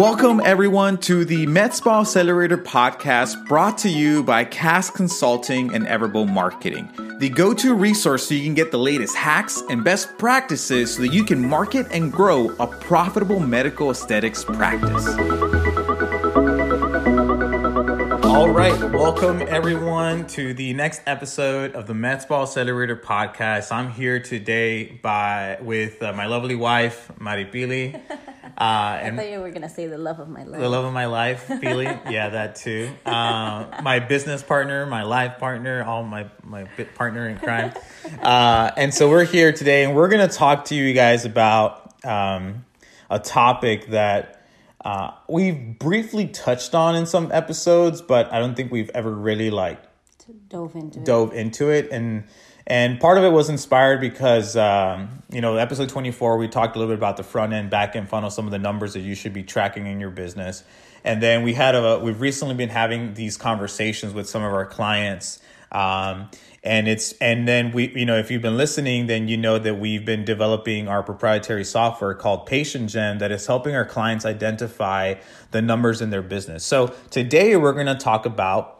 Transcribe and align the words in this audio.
Welcome, 0.00 0.40
everyone, 0.42 0.96
to 1.00 1.26
the 1.26 1.44
MedSpa 1.44 2.00
Accelerator 2.00 2.56
podcast 2.56 3.46
brought 3.46 3.76
to 3.80 3.90
you 3.90 4.22
by 4.24 4.44
Cast 4.44 4.94
Consulting 4.94 5.74
and 5.74 5.86
Everbowl 5.86 6.26
Marketing, 6.26 6.88
the 7.18 7.28
go 7.28 7.52
to 7.52 7.74
resource 7.74 8.26
so 8.26 8.32
you 8.32 8.42
can 8.42 8.54
get 8.54 8.70
the 8.70 8.78
latest 8.78 9.14
hacks 9.14 9.62
and 9.68 9.84
best 9.84 10.16
practices 10.16 10.94
so 10.94 11.02
that 11.02 11.08
you 11.08 11.22
can 11.22 11.46
market 11.46 11.86
and 11.90 12.10
grow 12.10 12.48
a 12.58 12.66
profitable 12.66 13.40
medical 13.40 13.90
aesthetics 13.90 14.42
practice. 14.42 15.06
All 18.24 18.48
right, 18.48 18.82
welcome 18.94 19.42
everyone 19.48 20.26
to 20.28 20.54
the 20.54 20.72
next 20.72 21.02
episode 21.04 21.74
of 21.74 21.86
the 21.86 21.92
MedSpa 21.92 22.44
Accelerator 22.44 22.96
podcast. 22.96 23.70
I'm 23.70 23.90
here 23.90 24.18
today 24.18 24.98
by 25.02 25.58
with 25.60 26.02
uh, 26.02 26.14
my 26.14 26.24
lovely 26.24 26.56
wife, 26.56 27.12
Maripili. 27.18 28.00
Uh, 28.60 29.00
I 29.04 29.12
thought 29.16 29.30
you 29.30 29.40
were 29.40 29.50
gonna 29.50 29.70
say 29.70 29.86
the 29.86 29.96
love 29.96 30.20
of 30.20 30.28
my 30.28 30.44
life. 30.44 30.60
The 30.60 30.68
love 30.68 30.84
of 30.84 30.92
my 30.92 31.06
life, 31.06 31.44
Feely. 31.44 31.84
yeah, 32.10 32.28
that 32.28 32.56
too. 32.56 32.90
Uh, 33.06 33.80
my 33.82 34.00
business 34.00 34.42
partner, 34.42 34.84
my 34.84 35.02
life 35.02 35.38
partner, 35.38 35.82
all 35.82 36.04
my 36.04 36.26
my 36.44 36.64
bit 36.76 36.94
partner 36.94 37.26
in 37.26 37.38
crime. 37.38 37.72
Uh, 38.20 38.70
and 38.76 38.92
so 38.92 39.08
we're 39.08 39.24
here 39.24 39.50
today, 39.50 39.84
and 39.84 39.96
we're 39.96 40.08
gonna 40.08 40.28
talk 40.28 40.66
to 40.66 40.74
you 40.74 40.92
guys 40.92 41.24
about 41.24 42.04
um, 42.04 42.66
a 43.08 43.18
topic 43.18 43.86
that 43.88 44.44
uh, 44.84 45.12
we've 45.26 45.78
briefly 45.78 46.26
touched 46.26 46.74
on 46.74 46.96
in 46.96 47.06
some 47.06 47.32
episodes, 47.32 48.02
but 48.02 48.30
I 48.30 48.40
don't 48.40 48.54
think 48.54 48.70
we've 48.70 48.90
ever 48.90 49.10
really 49.10 49.50
like 49.50 49.82
dove 50.48 50.74
into 50.74 51.00
dove 51.00 51.32
it. 51.32 51.38
into 51.38 51.70
it 51.70 51.88
and 51.90 52.24
and 52.70 53.00
part 53.00 53.18
of 53.18 53.24
it 53.24 53.30
was 53.30 53.48
inspired 53.48 54.00
because, 54.00 54.56
um, 54.56 55.24
you 55.28 55.40
know, 55.40 55.56
episode 55.56 55.88
24, 55.88 56.36
we 56.36 56.46
talked 56.46 56.76
a 56.76 56.78
little 56.78 56.94
bit 56.94 56.98
about 57.00 57.16
the 57.16 57.24
front 57.24 57.52
end, 57.52 57.68
back 57.68 57.96
end 57.96 58.08
funnel, 58.08 58.30
some 58.30 58.44
of 58.44 58.52
the 58.52 58.60
numbers 58.60 58.92
that 58.92 59.00
you 59.00 59.16
should 59.16 59.32
be 59.32 59.42
tracking 59.42 59.88
in 59.88 59.98
your 59.98 60.10
business. 60.10 60.62
And 61.02 61.20
then 61.20 61.42
we 61.42 61.52
had 61.52 61.74
a, 61.74 61.98
we've 61.98 62.20
recently 62.20 62.54
been 62.54 62.68
having 62.68 63.14
these 63.14 63.36
conversations 63.36 64.14
with 64.14 64.28
some 64.28 64.44
of 64.44 64.52
our 64.52 64.66
clients. 64.66 65.40
Um, 65.72 66.30
and 66.62 66.86
it's, 66.86 67.10
and 67.14 67.48
then 67.48 67.72
we, 67.72 67.88
you 67.88 68.06
know, 68.06 68.18
if 68.18 68.30
you've 68.30 68.42
been 68.42 68.56
listening, 68.56 69.08
then 69.08 69.26
you 69.26 69.36
know 69.36 69.58
that 69.58 69.74
we've 69.74 70.04
been 70.04 70.24
developing 70.24 70.86
our 70.86 71.02
proprietary 71.02 71.64
software 71.64 72.14
called 72.14 72.46
Patient 72.46 72.88
Gem 72.88 73.18
that 73.18 73.32
is 73.32 73.48
helping 73.48 73.74
our 73.74 73.84
clients 73.84 74.24
identify 74.24 75.14
the 75.50 75.60
numbers 75.60 76.00
in 76.00 76.10
their 76.10 76.22
business. 76.22 76.62
So 76.62 76.94
today 77.10 77.56
we're 77.56 77.72
going 77.72 77.86
to 77.86 77.96
talk 77.96 78.26
about 78.26 78.79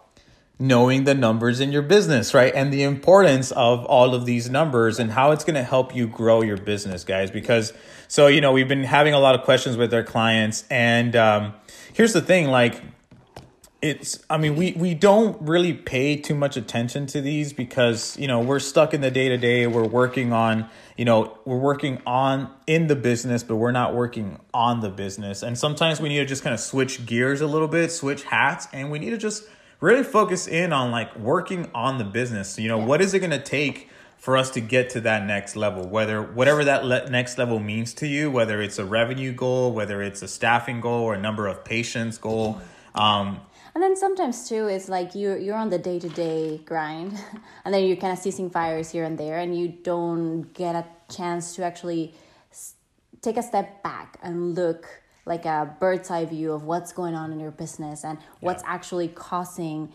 knowing 0.61 1.05
the 1.05 1.14
numbers 1.14 1.58
in 1.58 1.72
your 1.72 1.80
business, 1.80 2.34
right? 2.34 2.55
And 2.55 2.70
the 2.70 2.83
importance 2.83 3.50
of 3.50 3.86
all 3.86 4.14
of 4.14 4.27
these 4.27 4.50
numbers 4.50 5.00
and 5.00 5.11
how 5.11 5.30
it's 5.30 5.42
going 5.42 5.55
to 5.55 5.62
help 5.64 5.97
you 5.97 6.06
grow 6.06 6.42
your 6.42 6.58
business, 6.58 7.02
guys. 7.02 7.30
Because, 7.30 7.72
so, 8.08 8.27
you 8.27 8.42
know, 8.42 8.52
we've 8.52 8.69
been 8.69 8.84
having 8.84 9.14
a 9.14 9.19
lot 9.19 9.34
of 9.34 9.42
questions 9.42 9.78
with 9.78 9.92
our 9.94 10.02
clients. 10.02 10.64
And 10.70 11.17
um, 11.17 11.55
here's 11.94 12.12
the 12.12 12.20
thing 12.20 12.48
like, 12.48 12.80
it's 13.83 14.22
i 14.28 14.36
mean 14.36 14.56
we 14.56 14.72
we 14.72 14.92
don't 14.92 15.41
really 15.41 15.72
pay 15.72 16.14
too 16.14 16.34
much 16.34 16.58
attention 16.58 17.06
to 17.06 17.22
these 17.22 17.55
because 17.55 18.14
you 18.19 18.27
know 18.27 18.39
we're 18.41 18.58
stuck 18.58 18.92
in 18.92 19.00
the 19.00 19.11
day 19.11 19.30
to 19.30 19.39
day 19.39 19.67
we're 19.67 19.89
working 19.89 20.34
on 20.34 20.69
you 20.98 21.05
know 21.06 21.39
we're 21.47 21.56
working 21.56 21.98
on 22.06 22.50
in 22.67 22.89
the 22.89 22.95
business 22.95 23.42
but 23.42 23.56
we're 23.56 23.72
not 23.72 23.95
working 23.95 24.39
on 24.52 24.80
the 24.80 24.91
business 24.91 25.42
and 25.42 25.58
sometimes 25.58 25.98
we 25.98 26.11
need 26.11 26.19
to 26.19 26.27
just 26.27 26.42
kind 26.42 26.52
of 26.52 26.61
switch 26.61 27.06
gears 27.06 27.41
a 27.41 27.47
little 27.47 27.69
bit 27.69 27.91
switch 27.91 28.22
hats 28.24 28.69
and 28.74 28.91
we 28.91 28.98
need 28.98 29.11
to 29.11 29.17
just 29.17 29.45
really 29.81 30.05
focus 30.05 30.47
in 30.47 30.73
on 30.73 30.91
like 30.91 31.17
working 31.17 31.70
on 31.75 31.98
the 31.98 32.05
business. 32.05 32.59
You 32.59 32.69
know, 32.69 32.78
what 32.78 33.00
is 33.00 33.14
it 33.14 33.20
going 33.20 33.31
to 33.31 33.42
take 33.42 33.89
for 34.19 34.36
us 34.36 34.50
to 34.50 34.61
get 34.61 34.91
to 34.91 35.00
that 35.03 35.25
next 35.27 35.56
level? 35.56 35.86
Whether 35.89 36.23
whatever 36.23 36.64
that 36.64 36.84
le- 36.84 37.09
next 37.11 37.39
level 37.39 37.59
means 37.59 37.95
to 37.95 38.06
you, 38.06 38.31
whether 38.31 38.61
it's 38.61 38.78
a 38.78 38.84
revenue 38.84 39.33
goal, 39.33 39.73
whether 39.73 40.03
it's 40.03 40.23
a 40.23 40.28
staffing 40.28 40.81
goal 40.81 41.03
or 41.03 41.14
a 41.14 41.20
number 41.20 41.47
of 41.47 41.64
patients 41.64 42.19
goal. 42.19 42.61
Um, 42.95 43.41
and 43.75 43.83
then 43.83 43.97
sometimes 43.97 44.48
too 44.48 44.69
is 44.69 44.89
like 44.89 45.14
you're 45.14 45.39
you're 45.39 45.57
on 45.57 45.70
the 45.70 45.79
day 45.79 45.98
to 45.98 46.08
day 46.08 46.58
grind, 46.58 47.18
and 47.64 47.73
then 47.73 47.85
you're 47.85 47.97
kind 47.97 48.12
of 48.12 48.18
ceasing 48.18 48.51
fires 48.51 48.91
here 48.91 49.05
and 49.05 49.17
there, 49.17 49.39
and 49.39 49.57
you 49.57 49.68
don't 49.68 50.52
get 50.52 50.74
a 50.74 50.85
chance 51.12 51.55
to 51.57 51.64
actually 51.64 52.14
take 53.23 53.36
a 53.36 53.42
step 53.42 53.83
back 53.83 54.18
and 54.23 54.55
look 54.55 54.99
like 55.27 55.45
a 55.45 55.77
bird's 55.79 56.11
eye 56.11 56.25
view 56.25 56.53
of 56.53 56.64
what's 56.64 56.92
going 56.92 57.14
on 57.14 57.33
in 57.33 57.41
your 57.41 57.51
business 57.51 58.05
and 58.05 58.19
what's 58.41 58.63
yeah. 58.63 58.70
actually 58.70 59.08
causing 59.08 59.92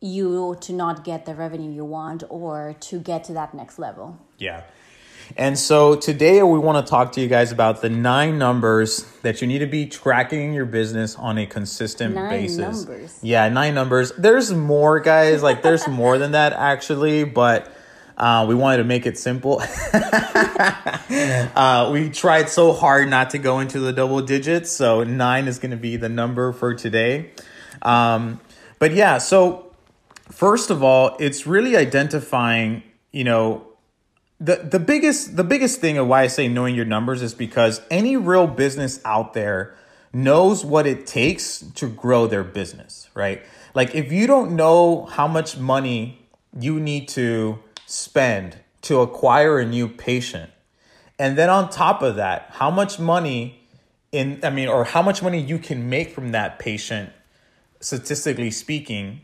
you 0.00 0.56
to 0.60 0.72
not 0.72 1.04
get 1.04 1.24
the 1.24 1.34
revenue 1.34 1.70
you 1.70 1.84
want 1.84 2.22
or 2.28 2.76
to 2.80 3.00
get 3.00 3.24
to 3.24 3.32
that 3.32 3.54
next 3.54 3.78
level. 3.78 4.18
Yeah. 4.38 4.62
And 5.36 5.58
so 5.58 5.96
today 5.96 6.42
we 6.42 6.58
want 6.58 6.84
to 6.84 6.90
talk 6.90 7.12
to 7.12 7.20
you 7.20 7.28
guys 7.28 7.50
about 7.50 7.80
the 7.80 7.88
nine 7.88 8.38
numbers 8.38 9.10
that 9.22 9.40
you 9.40 9.48
need 9.48 9.60
to 9.60 9.66
be 9.66 9.86
tracking 9.86 10.48
in 10.48 10.52
your 10.52 10.66
business 10.66 11.16
on 11.16 11.38
a 11.38 11.46
consistent 11.46 12.14
nine 12.14 12.28
basis. 12.28 12.58
Numbers. 12.58 13.18
Yeah, 13.22 13.48
nine 13.48 13.74
numbers. 13.74 14.12
There's 14.18 14.52
more, 14.52 15.00
guys. 15.00 15.42
Like 15.42 15.62
there's 15.62 15.88
more 15.88 16.18
than 16.18 16.32
that 16.32 16.52
actually, 16.52 17.24
but 17.24 17.73
uh, 18.16 18.46
we 18.48 18.54
wanted 18.54 18.78
to 18.78 18.84
make 18.84 19.06
it 19.06 19.18
simple. 19.18 19.60
uh, 19.92 21.90
we 21.92 22.10
tried 22.10 22.48
so 22.48 22.72
hard 22.72 23.08
not 23.08 23.30
to 23.30 23.38
go 23.38 23.58
into 23.60 23.80
the 23.80 23.92
double 23.92 24.22
digits, 24.22 24.70
so 24.70 25.02
nine 25.02 25.48
is 25.48 25.58
going 25.58 25.72
to 25.72 25.76
be 25.76 25.96
the 25.96 26.08
number 26.08 26.52
for 26.52 26.74
today. 26.74 27.30
Um, 27.82 28.40
but 28.78 28.92
yeah, 28.92 29.18
so 29.18 29.72
first 30.30 30.70
of 30.70 30.82
all, 30.82 31.16
it's 31.18 31.46
really 31.46 31.76
identifying, 31.76 32.82
you 33.10 33.24
know, 33.24 33.66
the 34.40 34.56
the 34.56 34.80
biggest 34.80 35.36
the 35.36 35.44
biggest 35.44 35.80
thing 35.80 35.96
of 35.96 36.06
why 36.06 36.22
I 36.22 36.26
say 36.26 36.48
knowing 36.48 36.74
your 36.74 36.84
numbers 36.84 37.22
is 37.22 37.34
because 37.34 37.80
any 37.90 38.16
real 38.16 38.46
business 38.46 39.00
out 39.04 39.32
there 39.32 39.74
knows 40.12 40.64
what 40.64 40.86
it 40.86 41.06
takes 41.06 41.58
to 41.58 41.88
grow 41.88 42.26
their 42.26 42.44
business, 42.44 43.08
right? 43.14 43.42
Like 43.74 43.94
if 43.94 44.12
you 44.12 44.26
don't 44.26 44.54
know 44.54 45.06
how 45.06 45.26
much 45.26 45.56
money 45.56 46.26
you 46.58 46.78
need 46.78 47.08
to 47.08 47.58
spend 47.86 48.58
to 48.82 49.00
acquire 49.00 49.58
a 49.58 49.66
new 49.66 49.88
patient. 49.88 50.50
And 51.18 51.38
then 51.38 51.48
on 51.48 51.70
top 51.70 52.02
of 52.02 52.16
that, 52.16 52.48
how 52.52 52.70
much 52.70 52.98
money 52.98 53.60
in 54.12 54.40
I 54.42 54.50
mean 54.50 54.68
or 54.68 54.84
how 54.84 55.02
much 55.02 55.22
money 55.22 55.40
you 55.40 55.58
can 55.58 55.88
make 55.88 56.14
from 56.14 56.32
that 56.32 56.58
patient 56.58 57.10
statistically 57.80 58.50
speaking 58.50 59.20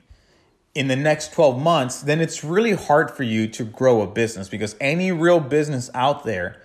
in 0.74 0.88
the 0.88 0.96
next 0.96 1.32
12 1.32 1.60
months, 1.60 2.00
then 2.02 2.20
it's 2.20 2.44
really 2.44 2.72
hard 2.72 3.10
for 3.10 3.22
you 3.22 3.48
to 3.48 3.64
grow 3.64 4.02
a 4.02 4.06
business 4.06 4.48
because 4.48 4.76
any 4.80 5.10
real 5.10 5.40
business 5.40 5.90
out 5.94 6.24
there 6.24 6.60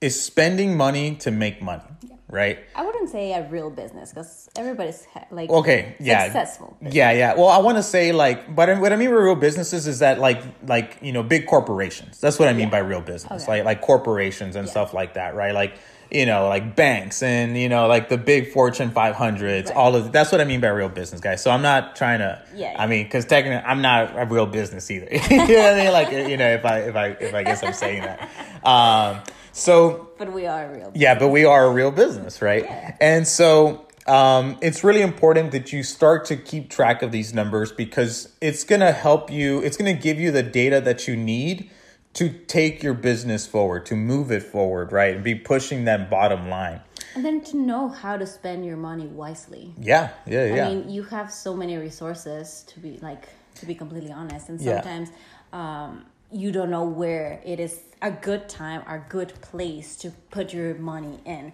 is 0.00 0.20
spending 0.20 0.76
money 0.76 1.16
to 1.16 1.30
make 1.30 1.62
money. 1.62 1.82
Yeah 2.02 2.16
right? 2.28 2.58
I 2.74 2.84
wouldn't 2.84 3.08
say 3.10 3.32
a 3.32 3.48
real 3.48 3.70
business 3.70 4.10
because 4.10 4.48
everybody's 4.56 5.06
like 5.30 5.50
okay, 5.50 5.96
yeah, 6.00 6.24
successful. 6.24 6.76
Business. 6.80 6.94
Yeah, 6.94 7.12
yeah. 7.12 7.34
Well, 7.34 7.48
I 7.48 7.58
want 7.58 7.78
to 7.78 7.82
say 7.82 8.12
like, 8.12 8.54
but 8.54 8.78
what 8.80 8.92
I 8.92 8.96
mean 8.96 9.10
by 9.10 9.16
real 9.16 9.36
businesses 9.36 9.86
is 9.86 10.00
that 10.00 10.18
like 10.18 10.42
like 10.66 10.98
you 11.00 11.12
know 11.12 11.22
big 11.22 11.46
corporations. 11.46 12.20
That's 12.20 12.38
what 12.38 12.48
I 12.48 12.52
mean 12.52 12.66
yeah. 12.66 12.70
by 12.70 12.78
real 12.78 13.00
business, 13.00 13.44
okay. 13.44 13.58
like 13.58 13.64
like 13.64 13.80
corporations 13.80 14.56
and 14.56 14.66
yeah. 14.66 14.70
stuff 14.70 14.92
like 14.92 15.14
that, 15.14 15.34
right? 15.34 15.54
Like 15.54 15.78
you 16.10 16.24
know, 16.24 16.48
like 16.48 16.76
banks 16.76 17.22
and 17.22 17.56
you 17.56 17.68
know, 17.68 17.88
like 17.88 18.08
the 18.08 18.18
big 18.18 18.52
Fortune 18.52 18.90
500s. 18.90 19.66
Right. 19.66 19.70
All 19.72 19.96
of 19.96 20.12
that's 20.12 20.30
what 20.30 20.40
I 20.40 20.44
mean 20.44 20.60
by 20.60 20.68
real 20.68 20.88
business, 20.88 21.20
guys. 21.20 21.42
So 21.42 21.50
I'm 21.50 21.62
not 21.62 21.96
trying 21.96 22.20
to. 22.20 22.42
Yeah. 22.54 22.76
I 22.78 22.86
mean, 22.86 23.04
because 23.04 23.24
technically, 23.24 23.64
I'm 23.64 23.82
not 23.82 24.16
a 24.16 24.24
real 24.24 24.46
business 24.46 24.90
either. 24.90 25.08
you 25.10 25.36
know 25.38 25.44
what 25.44 25.74
I 25.74 25.84
mean? 25.84 25.92
Like 25.92 26.30
you 26.30 26.36
know, 26.36 26.48
if 26.48 26.64
I 26.64 26.78
if 26.80 26.96
I 26.96 27.06
if 27.08 27.34
I 27.34 27.42
guess 27.42 27.62
I'm 27.62 27.72
saying 27.72 28.02
that. 28.02 28.30
Um, 28.64 29.22
so, 29.56 30.10
but 30.18 30.32
we 30.32 30.46
are 30.46 30.64
a 30.64 30.68
real. 30.68 30.78
Business. 30.90 31.02
Yeah, 31.02 31.18
but 31.18 31.28
we 31.28 31.44
are 31.44 31.66
a 31.66 31.70
real 31.70 31.90
business, 31.90 32.42
right? 32.42 32.64
Yeah. 32.64 32.96
And 33.00 33.26
so, 33.26 33.86
um, 34.06 34.58
it's 34.60 34.84
really 34.84 35.02
important 35.02 35.52
that 35.52 35.72
you 35.72 35.82
start 35.82 36.24
to 36.26 36.36
keep 36.36 36.70
track 36.70 37.02
of 37.02 37.10
these 37.10 37.32
numbers 37.32 37.72
because 37.72 38.32
it's 38.40 38.64
going 38.64 38.80
to 38.80 38.92
help 38.92 39.30
you. 39.30 39.60
It's 39.60 39.76
going 39.76 39.94
to 39.94 40.00
give 40.00 40.20
you 40.20 40.30
the 40.30 40.42
data 40.42 40.80
that 40.82 41.08
you 41.08 41.16
need 41.16 41.70
to 42.14 42.30
take 42.30 42.82
your 42.82 42.94
business 42.94 43.46
forward, 43.46 43.84
to 43.86 43.94
move 43.94 44.30
it 44.30 44.42
forward, 44.42 44.92
right, 44.92 45.14
and 45.14 45.24
be 45.24 45.34
pushing 45.34 45.84
that 45.84 46.08
bottom 46.08 46.48
line. 46.48 46.80
And 47.14 47.24
then 47.24 47.42
to 47.44 47.56
know 47.56 47.88
how 47.88 48.16
to 48.16 48.26
spend 48.26 48.64
your 48.64 48.76
money 48.76 49.06
wisely. 49.06 49.74
Yeah, 49.78 50.10
yeah, 50.26 50.54
yeah. 50.54 50.66
I 50.66 50.74
mean, 50.74 50.88
you 50.88 51.02
have 51.04 51.32
so 51.32 51.54
many 51.54 51.76
resources 51.76 52.64
to 52.68 52.80
be 52.80 52.98
like 53.02 53.28
to 53.56 53.66
be 53.66 53.74
completely 53.74 54.12
honest, 54.12 54.48
and 54.48 54.60
sometimes. 54.60 55.10
Yeah. 55.52 55.84
Um, 55.84 56.06
you 56.32 56.52
don't 56.52 56.70
know 56.70 56.84
where 56.84 57.40
it 57.44 57.60
is 57.60 57.80
a 58.02 58.10
good 58.10 58.48
time 58.48 58.82
or 58.86 59.04
good 59.08 59.32
place 59.40 59.96
to 59.96 60.10
put 60.30 60.52
your 60.52 60.74
money 60.74 61.20
in. 61.24 61.52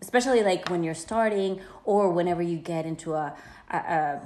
Especially 0.00 0.42
like 0.42 0.68
when 0.70 0.82
you're 0.82 0.94
starting 0.94 1.60
or 1.84 2.10
whenever 2.10 2.42
you 2.42 2.56
get 2.56 2.86
into 2.86 3.14
a 3.14 3.36
a, 3.70 3.76
a, 3.76 4.20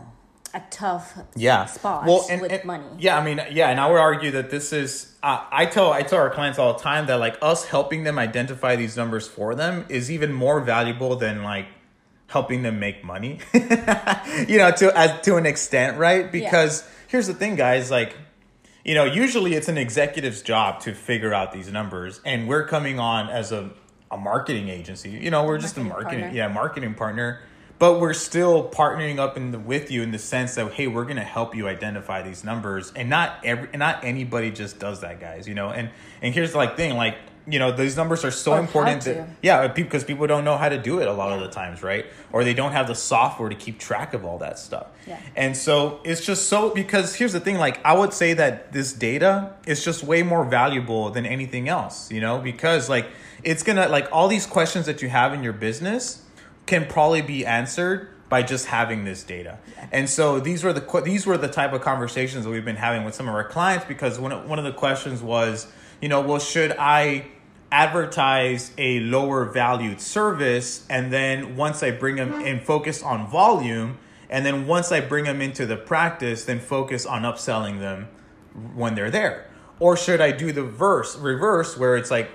a 0.54 0.62
tough 0.70 1.18
yeah. 1.34 1.64
spot 1.66 2.06
well, 2.06 2.24
and, 2.30 2.40
with 2.40 2.52
and, 2.52 2.64
money. 2.64 2.84
yeah 2.98 3.18
i 3.18 3.24
mean 3.24 3.40
yeah 3.50 3.70
and 3.70 3.80
i 3.80 3.90
would 3.90 3.98
argue 3.98 4.30
that 4.30 4.50
this 4.50 4.72
is 4.72 5.12
uh, 5.24 5.44
i 5.50 5.66
tell 5.66 5.92
i 5.92 6.02
tell 6.02 6.18
our 6.20 6.30
clients 6.30 6.60
all 6.60 6.74
the 6.74 6.78
time 6.78 7.06
that 7.06 7.16
like 7.16 7.36
us 7.42 7.64
helping 7.64 8.04
them 8.04 8.20
identify 8.20 8.76
these 8.76 8.96
numbers 8.96 9.26
for 9.26 9.56
them 9.56 9.84
is 9.88 10.12
even 10.12 10.32
more 10.32 10.60
valuable 10.60 11.16
than 11.16 11.42
like 11.42 11.66
helping 12.32 12.62
them 12.62 12.80
make 12.80 13.04
money. 13.04 13.38
You 14.48 14.58
know 14.58 14.70
to 14.70 14.98
as 14.98 15.20
to 15.22 15.36
an 15.36 15.44
extent 15.44 15.98
right? 15.98 16.32
Because 16.32 16.82
yeah. 16.82 16.88
here's 17.08 17.26
the 17.26 17.34
thing 17.34 17.54
guys 17.54 17.90
like 17.90 18.16
you 18.84 18.94
know, 18.94 19.04
usually 19.04 19.54
it's 19.54 19.68
an 19.68 19.78
executive's 19.78 20.42
job 20.42 20.80
to 20.80 20.94
figure 20.94 21.32
out 21.32 21.52
these 21.52 21.70
numbers, 21.70 22.20
and 22.24 22.48
we're 22.48 22.66
coming 22.66 22.98
on 22.98 23.28
as 23.28 23.52
a 23.52 23.70
a 24.10 24.16
marketing 24.18 24.68
agency. 24.68 25.10
You 25.10 25.30
know, 25.30 25.44
we're 25.44 25.58
just 25.58 25.76
a 25.78 25.80
Marketing 25.80 25.88
marketing, 26.04 26.20
partner. 26.24 26.36
yeah, 26.38 26.48
marketing 26.48 26.94
partner. 26.94 27.40
But 27.78 27.98
we're 27.98 28.12
still 28.14 28.68
partnering 28.68 29.18
up 29.18 29.36
in 29.36 29.50
the, 29.50 29.58
with 29.58 29.90
you 29.90 30.02
in 30.02 30.12
the 30.12 30.18
sense 30.18 30.54
that 30.54 30.70
hey, 30.72 30.86
we're 30.86 31.04
gonna 31.06 31.24
help 31.24 31.56
you 31.56 31.66
identify 31.66 32.22
these 32.22 32.44
numbers, 32.44 32.92
and 32.94 33.08
not 33.08 33.38
every, 33.44 33.68
and 33.72 33.80
not 33.80 34.04
anybody 34.04 34.50
just 34.52 34.78
does 34.78 35.00
that, 35.00 35.18
guys. 35.20 35.48
You 35.48 35.54
know, 35.54 35.70
and 35.70 35.90
and 36.20 36.32
here's 36.34 36.52
the 36.52 36.58
like 36.58 36.76
thing, 36.76 36.94
like 36.96 37.16
you 37.46 37.58
know, 37.58 37.72
these 37.72 37.96
numbers 37.96 38.24
are 38.24 38.30
so 38.30 38.52
Or 38.52 38.60
important. 38.60 39.02
That, 39.02 39.28
yeah, 39.42 39.68
because 39.68 40.04
people 40.04 40.26
don't 40.26 40.44
know 40.44 40.56
how 40.56 40.68
to 40.68 40.78
do 40.78 41.00
it 41.00 41.08
a 41.08 41.12
lot 41.12 41.32
of 41.32 41.40
the 41.40 41.48
times, 41.48 41.82
right? 41.82 42.06
Or 42.32 42.44
they 42.44 42.54
don't 42.54 42.72
have 42.72 42.86
the 42.86 42.94
software 42.94 43.48
to 43.48 43.54
keep 43.54 43.78
track 43.78 44.14
of 44.14 44.24
all 44.24 44.38
that 44.38 44.58
stuff. 44.58 44.86
Yeah. 45.06 45.18
And 45.34 45.56
so 45.56 46.00
it's 46.04 46.24
just 46.24 46.48
so 46.48 46.70
because 46.70 47.14
here's 47.14 47.32
the 47.32 47.40
thing, 47.40 47.58
like 47.58 47.84
I 47.84 47.94
would 47.94 48.12
say 48.12 48.34
that 48.34 48.72
this 48.72 48.92
data 48.92 49.54
is 49.66 49.84
just 49.84 50.04
way 50.04 50.22
more 50.22 50.44
valuable 50.44 51.10
than 51.10 51.26
anything 51.26 51.68
else, 51.68 52.12
you 52.12 52.20
know, 52.20 52.38
because 52.38 52.88
like 52.88 53.08
it's 53.42 53.62
gonna 53.62 53.88
like 53.88 54.08
all 54.12 54.28
these 54.28 54.46
questions 54.46 54.86
that 54.86 55.02
you 55.02 55.08
have 55.08 55.34
in 55.34 55.42
your 55.42 55.52
business 55.52 56.22
can 56.66 56.86
probably 56.86 57.22
be 57.22 57.44
answered 57.44 58.08
by 58.28 58.42
just 58.42 58.64
having 58.64 59.04
this 59.04 59.22
data. 59.24 59.58
And 59.90 60.08
so 60.08 60.40
these 60.40 60.64
were 60.64 60.72
the 60.72 61.02
these 61.04 61.26
were 61.26 61.36
the 61.36 61.48
type 61.48 61.74
of 61.74 61.82
conversations 61.82 62.44
that 62.44 62.50
we've 62.50 62.64
been 62.64 62.76
having 62.76 63.04
with 63.04 63.14
some 63.14 63.28
of 63.28 63.34
our 63.34 63.44
clients 63.44 63.84
because 63.84 64.18
one 64.18 64.48
one 64.48 64.58
of 64.58 64.64
the 64.64 64.72
questions 64.72 65.20
was, 65.20 65.66
you 66.02 66.08
know, 66.08 66.20
well, 66.20 66.40
should 66.40 66.72
I 66.72 67.26
advertise 67.70 68.72
a 68.76 69.00
lower 69.00 69.46
valued 69.46 69.98
service 69.98 70.84
and 70.90 71.10
then 71.10 71.56
once 71.56 71.82
I 71.82 71.90
bring 71.90 72.16
them 72.16 72.34
and 72.34 72.60
focus 72.60 73.02
on 73.02 73.30
volume 73.30 73.98
and 74.28 74.44
then 74.44 74.66
once 74.66 74.92
I 74.92 75.00
bring 75.00 75.24
them 75.24 75.40
into 75.40 75.64
the 75.64 75.76
practice 75.76 76.44
then 76.44 76.60
focus 76.60 77.06
on 77.06 77.22
upselling 77.22 77.78
them 77.78 78.08
when 78.74 78.94
they're 78.94 79.10
there? 79.10 79.48
Or 79.78 79.96
should 79.96 80.20
I 80.20 80.32
do 80.32 80.52
the 80.52 80.62
verse 80.62 81.16
reverse 81.16 81.78
where 81.78 81.96
it's 81.96 82.10
like 82.10 82.30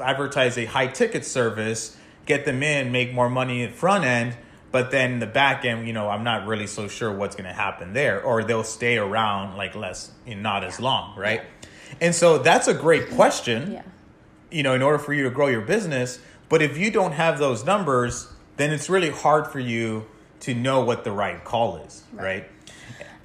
advertise 0.00 0.56
a 0.56 0.66
high 0.66 0.86
ticket 0.86 1.24
service 1.24 1.96
get 2.24 2.44
them 2.44 2.62
in 2.62 2.92
make 2.92 3.12
more 3.12 3.28
money 3.28 3.64
at 3.64 3.72
front 3.72 4.04
end 4.04 4.36
but 4.70 4.92
then 4.92 5.18
the 5.18 5.26
back 5.26 5.64
end 5.64 5.88
you 5.88 5.92
know 5.92 6.08
I'm 6.08 6.22
not 6.22 6.46
really 6.46 6.68
so 6.68 6.86
sure 6.86 7.12
what's 7.12 7.34
going 7.34 7.48
to 7.48 7.52
happen 7.52 7.94
there 7.94 8.22
or 8.22 8.44
they'll 8.44 8.62
stay 8.62 8.96
around 8.96 9.56
like 9.56 9.74
less 9.74 10.12
not 10.24 10.62
as 10.62 10.78
long 10.78 11.18
right 11.18 11.42
and 12.00 12.14
so 12.14 12.38
that's 12.38 12.68
a 12.68 12.74
great 12.74 13.10
question 13.10 13.72
Yeah. 13.72 13.82
you 14.50 14.62
know, 14.62 14.74
in 14.74 14.82
order 14.82 14.98
for 14.98 15.12
you 15.12 15.22
to 15.24 15.30
grow 15.30 15.48
your 15.48 15.60
business. 15.62 16.18
But 16.48 16.62
if 16.62 16.78
you 16.78 16.90
don't 16.90 17.12
have 17.12 17.38
those 17.38 17.64
numbers, 17.66 18.32
then 18.56 18.70
it's 18.72 18.88
really 18.88 19.10
hard 19.10 19.46
for 19.48 19.60
you 19.60 20.06
to 20.40 20.54
know 20.54 20.82
what 20.82 21.04
the 21.04 21.12
right 21.12 21.42
call 21.44 21.76
is, 21.78 22.04
right? 22.12 22.44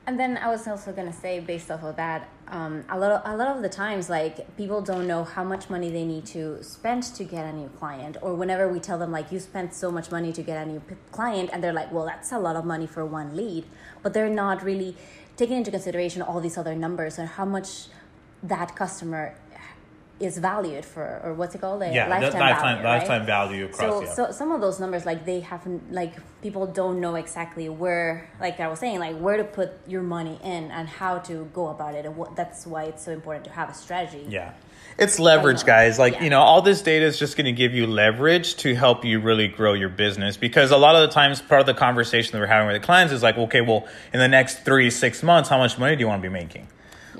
And 0.05 0.19
then 0.19 0.35
I 0.35 0.49
was 0.49 0.67
also 0.67 0.91
gonna 0.91 1.13
say, 1.13 1.39
based 1.39 1.71
off 1.71 1.81
of 1.83 1.95
that, 1.95 2.27
um, 2.49 2.83
a 2.89 2.99
lot 2.99 3.11
of 3.11 3.21
a 3.23 3.37
lot 3.37 3.55
of 3.55 3.61
the 3.61 3.69
times, 3.69 4.09
like 4.09 4.35
people 4.57 4.81
don't 4.81 5.07
know 5.07 5.23
how 5.23 5.45
much 5.45 5.69
money 5.69 5.89
they 5.89 6.03
need 6.03 6.25
to 6.37 6.61
spend 6.61 7.03
to 7.15 7.23
get 7.23 7.45
a 7.45 7.53
new 7.53 7.69
client, 7.79 8.17
or 8.21 8.33
whenever 8.33 8.67
we 8.67 8.79
tell 8.81 8.99
them 8.99 9.11
like 9.13 9.31
you 9.31 9.39
spent 9.39 9.73
so 9.73 9.89
much 9.89 10.11
money 10.11 10.33
to 10.33 10.41
get 10.43 10.57
a 10.61 10.69
new 10.69 10.81
p- 10.81 10.95
client, 11.13 11.49
and 11.53 11.63
they're 11.63 11.71
like, 11.81 11.89
well, 11.93 12.05
that's 12.05 12.33
a 12.33 12.39
lot 12.39 12.57
of 12.57 12.65
money 12.65 12.85
for 12.85 13.05
one 13.05 13.33
lead, 13.37 13.63
but 14.01 14.13
they're 14.13 14.27
not 14.45 14.61
really 14.61 14.97
taking 15.37 15.55
into 15.57 15.71
consideration 15.71 16.21
all 16.21 16.41
these 16.41 16.57
other 16.57 16.75
numbers 16.75 17.17
and 17.17 17.29
how 17.29 17.45
much 17.45 17.87
that 18.43 18.75
customer 18.75 19.35
is 20.19 20.37
valued 20.37 20.85
for, 20.85 21.19
or 21.23 21.33
what's 21.33 21.55
it 21.55 21.59
called, 21.61 21.81
a 21.81 21.91
Yeah, 21.91 22.07
lifetime, 22.07 22.39
lifetime 22.39 22.39
lifetime, 22.39 22.61
value, 22.61 22.83
right? 22.85 22.97
lifetime 22.99 23.25
value 23.25 23.65
across. 23.65 23.79
so 23.79 24.03
yeah. 24.03 24.13
so 24.13 24.31
some 24.31 24.51
of 24.51 24.61
those 24.61 24.79
numbers 24.79 25.05
like 25.05 25.25
they 25.25 25.39
haven't 25.41 25.91
like 25.91 26.13
people 26.41 26.65
don't 26.67 27.01
know 27.01 27.15
exactly 27.15 27.67
where 27.67 28.29
like 28.39 28.59
i 28.59 28.67
was 28.67 28.79
saying 28.79 28.99
like 28.99 29.17
where 29.17 29.37
to 29.37 29.43
put 29.43 29.71
your 29.87 30.03
money 30.03 30.39
in 30.43 30.69
and 30.71 30.87
how 30.87 31.17
to 31.17 31.49
go 31.53 31.67
about 31.69 31.95
it 31.95 32.05
and 32.05 32.15
what 32.15 32.35
that's 32.35 32.65
why 32.67 32.83
it's 32.83 33.03
so 33.03 33.11
important 33.11 33.43
to 33.45 33.51
have 33.51 33.69
a 33.69 33.73
strategy 33.73 34.25
Yeah. 34.29 34.53
It's 34.99 35.17
leverage, 35.17 35.63
guys. 35.65 35.97
Like, 35.97 36.13
Yeah. 36.15 36.23
you 36.25 36.29
know, 36.29 36.41
all 36.41 36.61
this 36.61 36.83
data 36.83 37.03
is 37.05 37.17
just 37.17 37.35
going 37.35 37.45
to 37.45 37.51
give 37.51 37.73
you 37.73 37.87
leverage 37.87 38.57
to 38.57 38.75
help 38.75 39.03
you 39.03 39.19
really 39.19 39.47
grow 39.47 39.73
your 39.73 39.89
business. 39.89 40.37
Because 40.37 40.69
a 40.69 40.77
lot 40.77 40.93
of 40.95 41.01
the 41.01 41.07
times, 41.07 41.41
part 41.41 41.61
of 41.61 41.65
the 41.65 41.73
conversation 41.73 42.31
that 42.33 42.39
we're 42.39 42.45
having 42.45 42.67
with 42.67 42.79
the 42.79 42.85
clients 42.85 43.11
is 43.11 43.23
like, 43.23 43.35
okay, 43.35 43.61
well, 43.61 43.87
in 44.13 44.19
the 44.19 44.27
next 44.27 44.59
three, 44.65 44.91
six 44.91 45.23
months, 45.23 45.49
how 45.49 45.57
much 45.57 45.79
money 45.79 45.95
do 45.95 46.01
you 46.01 46.07
want 46.07 46.21
to 46.21 46.29
be 46.29 46.31
making? 46.31 46.67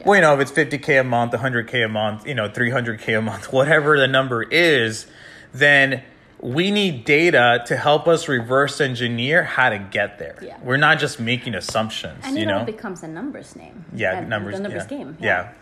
Well, 0.06 0.16
you 0.16 0.22
know, 0.22 0.40
if 0.40 0.42
it's 0.42 0.52
50K 0.52 1.02
a 1.02 1.04
month, 1.04 1.34
100K 1.34 1.86
a 1.86 1.88
month, 1.88 2.28
you 2.28 2.36
know, 2.36 2.50
300K 2.50 3.18
a 3.18 3.22
month, 3.22 3.54
whatever 3.54 3.98
the 3.98 4.08
number 4.08 4.44
is, 4.44 5.08
then 5.54 6.04
we 6.40 6.72
need 6.72 7.06
data 7.06 7.64
to 7.68 7.78
help 7.78 8.06
us 8.08 8.28
reverse 8.28 8.82
engineer 8.82 9.44
how 9.44 9.70
to 9.70 9.80
get 9.80 10.20
there. 10.20 10.38
Yeah. 10.42 10.58
We're 10.62 10.78
not 10.78 11.00
just 11.00 11.20
making 11.20 11.56
assumptions, 11.56 12.20
and 12.24 12.36
you 12.36 12.44
it 12.44 12.46
know? 12.48 12.60
all 12.60 12.66
becomes 12.66 13.02
a 13.02 13.08
numbers 13.08 13.56
name 13.56 13.86
yeah 13.96 14.20
And 14.20 14.30
numbers 14.30 14.56
the 14.56 14.64
numbers 14.64 14.84
yeah. 14.84 14.98
game 14.98 15.18
yeah. 15.20 15.54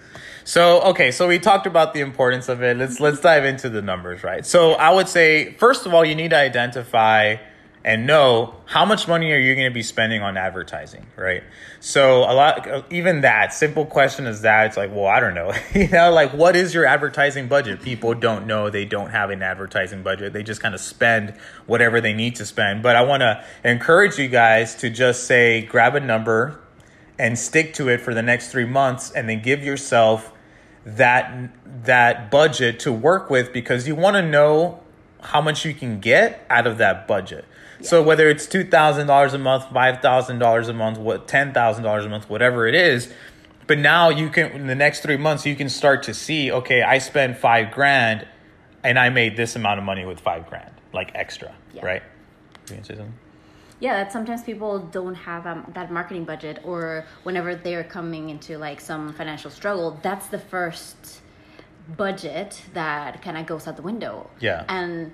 so 0.43 0.81
okay 0.81 1.11
so 1.11 1.27
we 1.27 1.39
talked 1.39 1.67
about 1.67 1.93
the 1.93 1.99
importance 1.99 2.49
of 2.49 2.63
it 2.63 2.77
let's 2.77 2.99
let's 2.99 3.19
dive 3.19 3.45
into 3.45 3.69
the 3.69 3.81
numbers 3.81 4.23
right 4.23 4.45
so 4.45 4.73
i 4.73 4.89
would 4.91 5.07
say 5.07 5.53
first 5.53 5.85
of 5.85 5.93
all 5.93 6.03
you 6.05 6.15
need 6.15 6.29
to 6.29 6.37
identify 6.37 7.35
and 7.83 8.05
know 8.05 8.55
how 8.65 8.85
much 8.85 9.07
money 9.07 9.31
are 9.31 9.39
you 9.39 9.55
going 9.55 9.67
to 9.67 9.73
be 9.73 9.83
spending 9.83 10.21
on 10.21 10.37
advertising 10.37 11.05
right? 11.15 11.43
So 11.79 12.19
a 12.19 12.33
lot 12.33 12.85
even 12.91 13.21
that 13.21 13.53
simple 13.53 13.85
question 13.85 14.27
is 14.27 14.41
that 14.41 14.67
it's 14.67 14.77
like 14.77 14.91
well 14.91 15.07
i 15.07 15.19
don't 15.19 15.33
know. 15.33 15.53
You 15.73 15.87
know 15.87 16.11
like 16.11 16.33
what 16.33 16.55
is 16.55 16.73
your 16.73 16.85
advertising 16.85 17.47
budget? 17.47 17.81
People 17.81 18.13
don't 18.13 18.45
know 18.45 18.69
they 18.69 18.85
don't 18.85 19.09
have 19.09 19.29
an 19.29 19.41
advertising 19.41 20.03
budget 20.03 20.33
they 20.33 20.43
just 20.43 20.61
kind 20.61 20.75
of 20.75 20.81
spend 20.81 21.31
whatever 21.65 22.01
they 22.01 22.13
need 22.13 22.35
to 22.35 22.45
spend. 22.45 22.83
But 22.83 22.95
i 22.95 23.01
want 23.01 23.21
to 23.21 23.43
encourage 23.63 24.17
you 24.17 24.27
guys 24.27 24.75
to 24.75 24.89
just 24.89 25.25
say 25.25 25.61
grab 25.61 25.95
a 25.95 25.99
number 25.99 26.59
and 27.17 27.37
stick 27.37 27.73
to 27.75 27.87
it 27.87 28.01
for 28.01 28.13
the 28.13 28.21
next 28.23 28.51
three 28.51 28.65
months 28.65 29.11
and 29.11 29.29
then 29.29 29.41
give 29.41 29.63
yourself 29.63 30.33
that 30.85 31.51
that 31.85 32.31
budget 32.31 32.79
to 32.79 32.91
work 32.91 33.29
with 33.29 33.53
because 33.53 33.87
you 33.87 33.95
want 33.95 34.15
to 34.15 34.21
know 34.21 34.81
how 35.21 35.41
much 35.41 35.63
you 35.65 35.73
can 35.73 35.99
get 35.99 36.45
out 36.49 36.65
of 36.65 36.77
that 36.79 37.07
budget. 37.07 37.45
So 37.83 38.01
whether 38.03 38.29
it's 38.29 38.45
two 38.47 38.63
thousand 38.63 39.07
dollars 39.07 39.33
a 39.33 39.37
month, 39.37 39.65
five 39.71 40.01
thousand 40.01 40.39
dollars 40.39 40.67
a 40.67 40.73
month, 40.73 40.97
what 40.97 41.27
ten 41.27 41.53
thousand 41.53 41.83
dollars 41.83 42.05
a 42.05 42.09
month, 42.09 42.29
whatever 42.29 42.67
it 42.67 42.75
is, 42.75 43.11
but 43.67 43.77
now 43.77 44.09
you 44.09 44.29
can 44.29 44.51
in 44.51 44.67
the 44.67 44.75
next 44.75 45.01
three 45.01 45.17
months 45.17 45.45
you 45.45 45.55
can 45.55 45.69
start 45.69 46.03
to 46.03 46.13
see, 46.13 46.51
okay, 46.51 46.81
I 46.81 46.97
spent 46.99 47.37
five 47.37 47.71
grand 47.71 48.27
and 48.83 48.97
I 48.97 49.09
made 49.09 49.37
this 49.37 49.55
amount 49.55 49.79
of 49.79 49.85
money 49.85 50.05
with 50.05 50.19
five 50.19 50.47
grand, 50.49 50.71
like 50.93 51.11
extra, 51.15 51.53
Yeah. 51.73 51.85
right? 51.85 52.03
You 52.69 52.75
gonna 52.75 52.83
say 52.85 52.95
something? 52.95 53.13
yeah 53.79 53.95
that 54.03 54.11
sometimes 54.11 54.43
people 54.43 54.77
don't 54.77 55.15
have 55.15 55.47
um, 55.47 55.65
that 55.73 55.91
marketing 55.91 56.23
budget 56.23 56.59
or 56.63 57.03
whenever 57.23 57.55
they're 57.55 57.83
coming 57.83 58.29
into 58.29 58.55
like 58.59 58.79
some 58.79 59.11
financial 59.13 59.49
struggle 59.49 59.97
that's 60.03 60.27
the 60.27 60.37
first 60.37 61.21
budget 61.97 62.61
that 62.73 63.21
kind 63.23 63.37
of 63.39 63.45
goes 63.47 63.67
out 63.67 63.75
the 63.75 63.81
window 63.81 64.29
Yeah. 64.39 64.65
and 64.69 65.11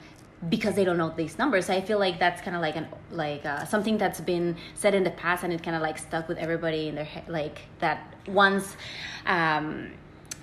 because 0.49 0.75
they 0.75 0.83
don't 0.83 0.97
know 0.97 1.11
these 1.17 1.37
numbers 1.39 1.69
i 1.69 1.81
feel 1.81 1.97
like 1.99 2.19
that's 2.19 2.41
kind 2.41 2.55
of 2.55 2.61
like 2.61 2.75
an 2.75 2.87
like 3.11 3.43
uh, 3.45 3.65
something 3.65 3.97
that's 3.97 4.21
been 4.21 4.55
said 4.75 4.93
in 4.93 5.03
the 5.03 5.09
past 5.09 5.43
and 5.43 5.51
it 5.51 5.63
kind 5.63 5.75
of 5.75 5.81
like 5.81 5.97
stuck 5.97 6.27
with 6.27 6.37
everybody 6.37 6.87
in 6.87 6.95
their 6.95 7.05
head 7.05 7.27
like 7.27 7.61
that 7.79 8.13
once 8.27 8.75
um 9.25 9.91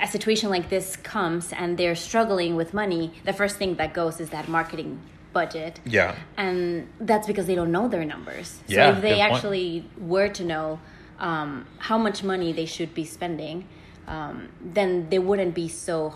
a 0.00 0.08
situation 0.08 0.50
like 0.50 0.68
this 0.68 0.96
comes 0.96 1.52
and 1.52 1.78
they're 1.78 1.94
struggling 1.94 2.56
with 2.56 2.74
money 2.74 3.12
the 3.24 3.32
first 3.32 3.56
thing 3.56 3.76
that 3.76 3.94
goes 3.94 4.18
is 4.20 4.30
that 4.30 4.48
marketing 4.48 5.00
budget 5.32 5.78
Yeah. 5.84 6.16
and 6.36 6.88
that's 7.00 7.26
because 7.26 7.46
they 7.46 7.54
don't 7.54 7.72
know 7.72 7.88
their 7.88 8.04
numbers. 8.04 8.60
Yeah, 8.68 8.90
so 8.92 8.96
if 8.96 9.02
they 9.02 9.10
good 9.14 9.18
point. 9.20 9.32
actually 9.34 9.90
were 9.98 10.28
to 10.28 10.44
know 10.44 10.78
um, 11.18 11.66
how 11.78 11.98
much 11.98 12.22
money 12.22 12.52
they 12.52 12.66
should 12.66 12.94
be 12.94 13.04
spending, 13.04 13.66
um, 14.06 14.48
then 14.60 15.08
they 15.10 15.18
wouldn't 15.18 15.54
be 15.54 15.68
so. 15.68 16.14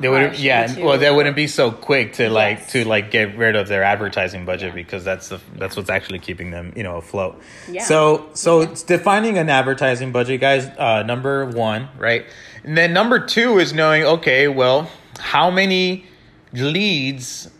They 0.00 0.08
would 0.08 0.38
yeah, 0.38 0.68
into- 0.68 0.82
well, 0.84 0.98
they 0.98 1.10
wouldn't 1.10 1.36
be 1.36 1.46
so 1.46 1.70
quick 1.70 2.14
to 2.14 2.28
like 2.28 2.58
Yes. 2.58 2.72
to 2.72 2.84
like 2.84 3.10
get 3.10 3.36
rid 3.36 3.54
of 3.56 3.68
their 3.68 3.82
advertising 3.84 4.44
budget 4.44 4.74
because 4.74 5.04
that's 5.04 5.28
the 5.28 5.40
that's 5.56 5.76
what's 5.76 5.90
actually 5.90 6.18
keeping 6.18 6.50
them 6.50 6.72
you 6.76 6.82
know 6.82 6.96
afloat. 6.96 7.40
Yeah. 7.70 7.82
So 7.84 8.28
so 8.34 8.62
it's 8.62 8.82
defining 8.82 9.38
an 9.38 9.48
advertising 9.48 10.10
budget, 10.12 10.40
guys. 10.40 10.66
Uh, 10.66 11.02
number 11.04 11.46
one, 11.46 11.88
right, 11.98 12.26
and 12.64 12.76
then 12.76 12.92
number 12.92 13.20
two 13.20 13.58
is 13.58 13.72
knowing 13.72 14.02
okay, 14.04 14.48
well, 14.48 14.90
how 15.18 15.50
many 15.50 16.06
leads, 16.52 17.50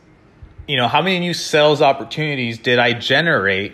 you 0.66 0.76
know, 0.76 0.88
how 0.88 1.02
many 1.02 1.18
new 1.20 1.34
sales 1.34 1.82
opportunities 1.82 2.58
did 2.58 2.78
I 2.78 2.92
generate 2.94 3.72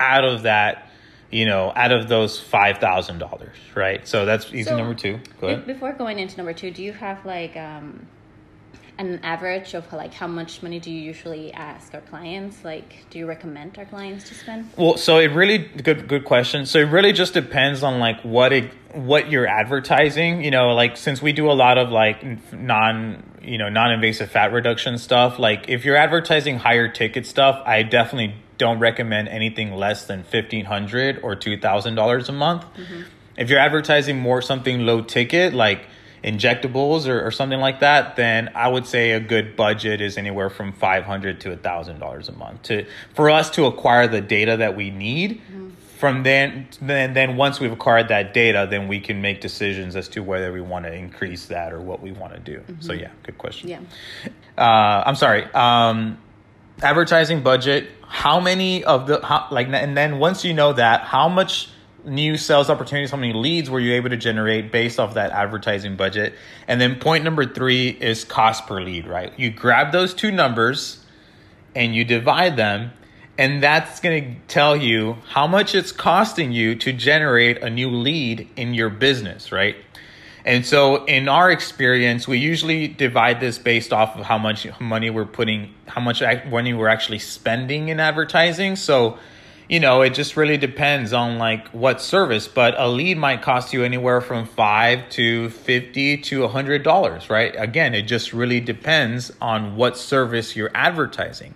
out 0.00 0.24
of 0.24 0.42
that, 0.42 0.90
you 1.32 1.46
know, 1.46 1.72
out 1.74 1.90
of 1.90 2.08
those 2.08 2.38
five 2.38 2.78
thousand 2.78 3.18
dollars, 3.18 3.56
right? 3.74 4.06
So 4.06 4.24
that's 4.24 4.46
easy 4.52 4.64
So, 4.64 4.76
number 4.76 4.94
two. 4.94 5.18
Go. 5.40 5.56
Before 5.56 5.92
going 5.92 6.18
into 6.18 6.36
number 6.36 6.52
two, 6.52 6.70
do 6.70 6.82
you 6.82 6.92
have 6.92 7.24
like 7.24 7.56
um, 7.56 8.06
an 8.98 9.18
average 9.22 9.74
of 9.74 9.90
like 9.92 10.12
how 10.12 10.26
much 10.26 10.62
money 10.62 10.78
do 10.78 10.90
you 10.90 11.00
usually 11.00 11.52
ask 11.54 11.94
our 11.94 12.02
clients? 12.02 12.62
Like, 12.62 13.06
do 13.08 13.18
you 13.18 13.26
recommend 13.26 13.78
our 13.78 13.86
clients 13.86 14.28
to 14.28 14.34
spend? 14.34 14.68
Well, 14.76 14.98
so 14.98 15.18
it 15.18 15.32
really 15.32 15.58
good 15.58 16.06
good 16.06 16.26
question. 16.26 16.66
So 16.66 16.78
it 16.80 16.90
really 16.90 17.12
just 17.12 17.32
depends 17.32 17.82
on 17.82 17.98
like 17.98 18.20
what 18.20 18.52
it 18.52 18.70
what 18.92 19.30
you're 19.30 19.48
advertising. 19.48 20.44
You 20.44 20.50
know, 20.50 20.74
like 20.74 20.98
since 20.98 21.22
we 21.22 21.32
do 21.32 21.50
a 21.50 21.54
lot 21.54 21.78
of 21.78 21.90
like 21.90 22.52
non 22.52 23.22
you 23.42 23.56
know 23.56 23.70
non 23.70 23.92
invasive 23.92 24.30
fat 24.30 24.52
reduction 24.52 24.98
stuff. 24.98 25.38
Like 25.38 25.68
if 25.68 25.86
you're 25.86 25.96
advertising 25.96 26.58
higher 26.58 26.88
ticket 26.88 27.26
stuff, 27.26 27.62
I 27.64 27.82
definitely 27.84 28.34
don't 28.64 28.80
recommend 28.88 29.24
anything 29.28 29.68
less 29.84 30.06
than 30.10 30.22
fifteen 30.36 30.64
hundred 30.74 31.12
or 31.22 31.32
two 31.44 31.56
thousand 31.66 31.94
dollars 32.00 32.28
a 32.28 32.36
month. 32.46 32.62
If 33.36 33.50
you're 33.50 33.64
advertising 33.68 34.16
more 34.28 34.40
something 34.42 34.76
low 34.90 35.00
ticket, 35.02 35.52
like 35.54 35.80
injectables 36.22 37.08
or, 37.08 37.26
or 37.26 37.30
something 37.32 37.60
like 37.60 37.80
that, 37.80 38.14
then 38.16 38.50
I 38.54 38.68
would 38.68 38.86
say 38.86 39.04
a 39.12 39.20
good 39.34 39.56
budget 39.56 40.00
is 40.00 40.16
anywhere 40.16 40.50
from 40.50 40.72
five 40.72 41.04
hundred 41.04 41.40
to 41.42 41.52
a 41.52 41.56
thousand 41.56 41.98
dollars 41.98 42.28
a 42.28 42.32
month 42.44 42.62
to 42.68 42.86
for 43.14 43.30
us 43.30 43.50
to 43.56 43.66
acquire 43.66 44.06
the 44.06 44.20
data 44.20 44.54
that 44.58 44.76
we 44.76 44.90
need. 44.90 45.30
Mm-hmm. 45.32 45.70
From 46.02 46.24
then, 46.24 46.66
then, 46.80 47.14
then 47.14 47.36
once 47.36 47.60
we've 47.60 47.70
acquired 47.70 48.08
that 48.08 48.34
data, 48.34 48.66
then 48.68 48.88
we 48.88 48.98
can 48.98 49.22
make 49.22 49.40
decisions 49.40 49.94
as 49.94 50.08
to 50.08 50.20
whether 50.20 50.52
we 50.52 50.60
want 50.60 50.84
to 50.84 50.92
increase 50.92 51.46
that 51.46 51.72
or 51.72 51.80
what 51.80 52.02
we 52.02 52.10
want 52.10 52.32
to 52.34 52.40
do. 52.40 52.58
Mm-hmm. 52.58 52.80
So 52.86 52.92
yeah, 52.92 53.12
good 53.22 53.38
question. 53.38 53.68
Yeah. 53.68 53.80
Uh, 54.58 55.06
I'm 55.06 55.14
sorry. 55.14 55.44
Um, 55.54 56.18
advertising 56.82 57.42
budget. 57.42 57.90
How 58.06 58.40
many 58.40 58.84
of 58.84 59.06
the 59.06 59.24
how, 59.24 59.48
like, 59.50 59.68
and 59.68 59.96
then 59.96 60.18
once 60.18 60.44
you 60.44 60.52
know 60.54 60.72
that, 60.74 61.02
how 61.02 61.28
much 61.28 61.68
new 62.04 62.36
sales 62.36 62.68
opportunities, 62.68 63.10
how 63.10 63.16
many 63.16 63.32
leads 63.32 63.70
were 63.70 63.80
you 63.80 63.94
able 63.94 64.10
to 64.10 64.16
generate 64.16 64.72
based 64.72 64.98
off 64.98 65.14
that 65.14 65.30
advertising 65.30 65.96
budget? 65.96 66.34
And 66.68 66.80
then 66.80 66.98
point 66.98 67.24
number 67.24 67.46
three 67.46 67.88
is 67.88 68.24
cost 68.24 68.66
per 68.66 68.80
lead, 68.80 69.06
right? 69.06 69.32
You 69.38 69.50
grab 69.50 69.92
those 69.92 70.14
two 70.14 70.30
numbers 70.30 71.04
and 71.74 71.94
you 71.94 72.04
divide 72.04 72.56
them, 72.56 72.92
and 73.38 73.62
that's 73.62 74.00
going 74.00 74.34
to 74.34 74.40
tell 74.46 74.76
you 74.76 75.16
how 75.28 75.46
much 75.46 75.74
it's 75.74 75.92
costing 75.92 76.52
you 76.52 76.74
to 76.76 76.92
generate 76.92 77.62
a 77.62 77.70
new 77.70 77.88
lead 77.88 78.48
in 78.56 78.74
your 78.74 78.90
business, 78.90 79.50
right? 79.50 79.76
And 80.44 80.66
so 80.66 81.04
in 81.04 81.28
our 81.28 81.50
experience, 81.50 82.26
we 82.26 82.38
usually 82.38 82.88
divide 82.88 83.40
this 83.40 83.58
based 83.58 83.92
off 83.92 84.16
of 84.16 84.24
how 84.24 84.38
much 84.38 84.66
money 84.80 85.08
we're 85.10 85.24
putting, 85.24 85.74
how 85.86 86.00
much 86.00 86.22
money 86.50 86.74
we're 86.74 86.88
actually 86.88 87.20
spending 87.20 87.88
in 87.88 88.00
advertising. 88.00 88.76
So 88.76 89.18
you 89.72 89.80
know, 89.80 90.02
it 90.02 90.10
just 90.10 90.36
really 90.36 90.58
depends 90.58 91.14
on 91.14 91.38
like 91.38 91.68
what 91.68 92.02
service, 92.02 92.46
but 92.46 92.74
a 92.76 92.88
lead 92.88 93.16
might 93.16 93.40
cost 93.40 93.72
you 93.72 93.84
anywhere 93.84 94.20
from 94.20 94.44
five 94.44 95.08
to 95.10 95.48
fifty 95.48 96.18
to 96.18 96.44
a 96.44 96.48
hundred 96.48 96.82
dollars, 96.82 97.30
right? 97.30 97.54
Again, 97.56 97.94
it 97.94 98.02
just 98.02 98.34
really 98.34 98.60
depends 98.60 99.32
on 99.40 99.76
what 99.76 99.96
service 99.96 100.56
you're 100.56 100.70
advertising. 100.74 101.54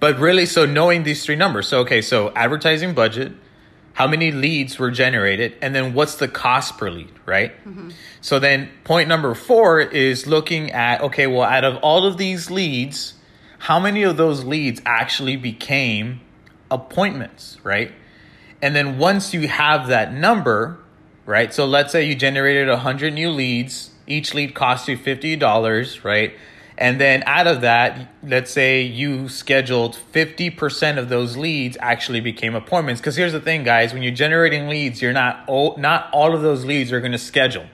But 0.00 0.18
really, 0.18 0.46
so 0.46 0.64
knowing 0.64 1.02
these 1.02 1.22
three 1.22 1.36
numbers. 1.36 1.68
So 1.68 1.80
okay, 1.80 2.00
so 2.00 2.32
advertising 2.34 2.94
budget, 2.94 3.32
how 3.94 4.06
many 4.08 4.32
leads 4.32 4.78
were 4.78 4.90
generated, 4.90 5.54
and 5.62 5.74
then 5.74 5.94
what's 5.94 6.16
the 6.16 6.28
cost 6.28 6.76
per 6.78 6.90
lead, 6.90 7.12
right? 7.26 7.52
Mm-hmm. 7.64 7.90
So 8.20 8.38
then 8.38 8.68
point 8.82 9.08
number 9.08 9.34
four 9.34 9.80
is 9.80 10.26
looking 10.26 10.70
at 10.72 11.00
okay, 11.00 11.26
well, 11.26 11.42
out 11.42 11.64
of 11.64 11.76
all 11.76 12.04
of 12.04 12.18
these 12.18 12.50
leads, 12.50 13.14
how 13.60 13.78
many 13.80 14.02
of 14.02 14.16
those 14.16 14.44
leads 14.44 14.82
actually 14.84 15.36
became 15.36 16.20
appointments, 16.70 17.58
right? 17.62 17.92
And 18.60 18.74
then 18.74 18.98
once 18.98 19.32
you 19.32 19.46
have 19.46 19.88
that 19.88 20.12
number, 20.12 20.78
right? 21.24 21.54
So 21.54 21.64
let's 21.64 21.92
say 21.92 22.04
you 22.04 22.14
generated 22.14 22.68
100 22.68 23.14
new 23.14 23.30
leads, 23.30 23.90
each 24.06 24.34
lead 24.34 24.54
cost 24.54 24.88
you 24.88 24.98
$50, 24.98 26.04
right? 26.04 26.34
And 26.76 27.00
then 27.00 27.22
out 27.26 27.46
of 27.46 27.60
that, 27.60 28.08
let's 28.22 28.50
say 28.50 28.82
you 28.82 29.28
scheduled 29.28 29.96
50% 30.12 30.98
of 30.98 31.08
those 31.08 31.36
leads 31.36 31.76
actually 31.80 32.20
became 32.20 32.54
appointments. 32.54 33.00
Because 33.00 33.14
here's 33.16 33.32
the 33.32 33.40
thing, 33.40 33.62
guys, 33.62 33.92
when 33.92 34.02
you're 34.02 34.12
generating 34.12 34.68
leads, 34.68 35.00
you're 35.00 35.12
not 35.12 35.44
all, 35.46 35.76
not 35.76 36.08
all 36.12 36.34
of 36.34 36.42
those 36.42 36.64
leads 36.64 36.90
are 36.90 37.00
going 37.00 37.12
to 37.12 37.18
schedule. 37.18 37.66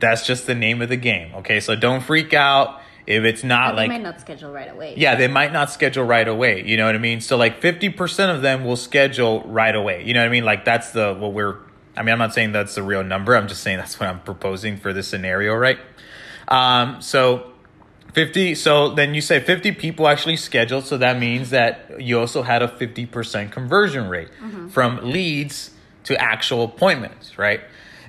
That's 0.00 0.26
just 0.26 0.46
the 0.46 0.54
name 0.54 0.82
of 0.82 0.88
the 0.88 0.96
game. 0.96 1.34
Okay, 1.36 1.60
so 1.60 1.74
don't 1.74 2.02
freak 2.02 2.34
out 2.34 2.80
if 3.06 3.24
it's 3.24 3.42
not 3.42 3.74
like 3.74 3.88
they 3.88 3.94
might 3.94 4.02
not 4.02 4.20
schedule 4.20 4.52
right 4.52 4.70
away. 4.70 4.94
Yeah, 4.96 5.14
they 5.14 5.28
might 5.28 5.52
not 5.52 5.70
schedule 5.70 6.04
right 6.04 6.28
away. 6.28 6.64
You 6.64 6.76
know 6.76 6.86
what 6.86 6.94
I 6.94 6.98
mean? 6.98 7.20
So 7.20 7.36
like 7.36 7.60
fifty 7.60 7.88
percent 7.88 8.30
of 8.30 8.42
them 8.42 8.64
will 8.64 8.76
schedule 8.76 9.42
right 9.44 9.74
away. 9.74 10.04
You 10.04 10.14
know 10.14 10.20
what 10.20 10.28
I 10.28 10.30
mean? 10.30 10.44
Like 10.44 10.64
that's 10.64 10.90
the 10.90 11.14
what 11.14 11.32
we're. 11.32 11.56
I 11.96 12.02
mean, 12.02 12.12
I'm 12.12 12.18
not 12.18 12.32
saying 12.32 12.52
that's 12.52 12.76
the 12.76 12.82
real 12.82 13.02
number. 13.02 13.34
I'm 13.34 13.48
just 13.48 13.62
saying 13.62 13.78
that's 13.78 13.98
what 13.98 14.08
I'm 14.08 14.20
proposing 14.20 14.76
for 14.76 14.92
this 14.92 15.08
scenario, 15.08 15.54
right? 15.54 15.78
Um, 16.46 17.00
so 17.00 17.50
50 18.12 18.54
so 18.54 18.90
then 18.94 19.14
you 19.14 19.20
say 19.20 19.40
50 19.40 19.72
people 19.72 20.08
actually 20.08 20.36
scheduled 20.36 20.84
so 20.86 20.96
that 20.98 21.18
means 21.18 21.50
that 21.50 22.00
you 22.00 22.18
also 22.18 22.42
had 22.42 22.62
a 22.62 22.68
50% 22.68 23.52
conversion 23.52 24.08
rate 24.08 24.28
mm-hmm. 24.40 24.68
from 24.68 24.98
leads 25.02 25.70
to 26.04 26.20
actual 26.20 26.64
appointments 26.64 27.38
right 27.38 27.60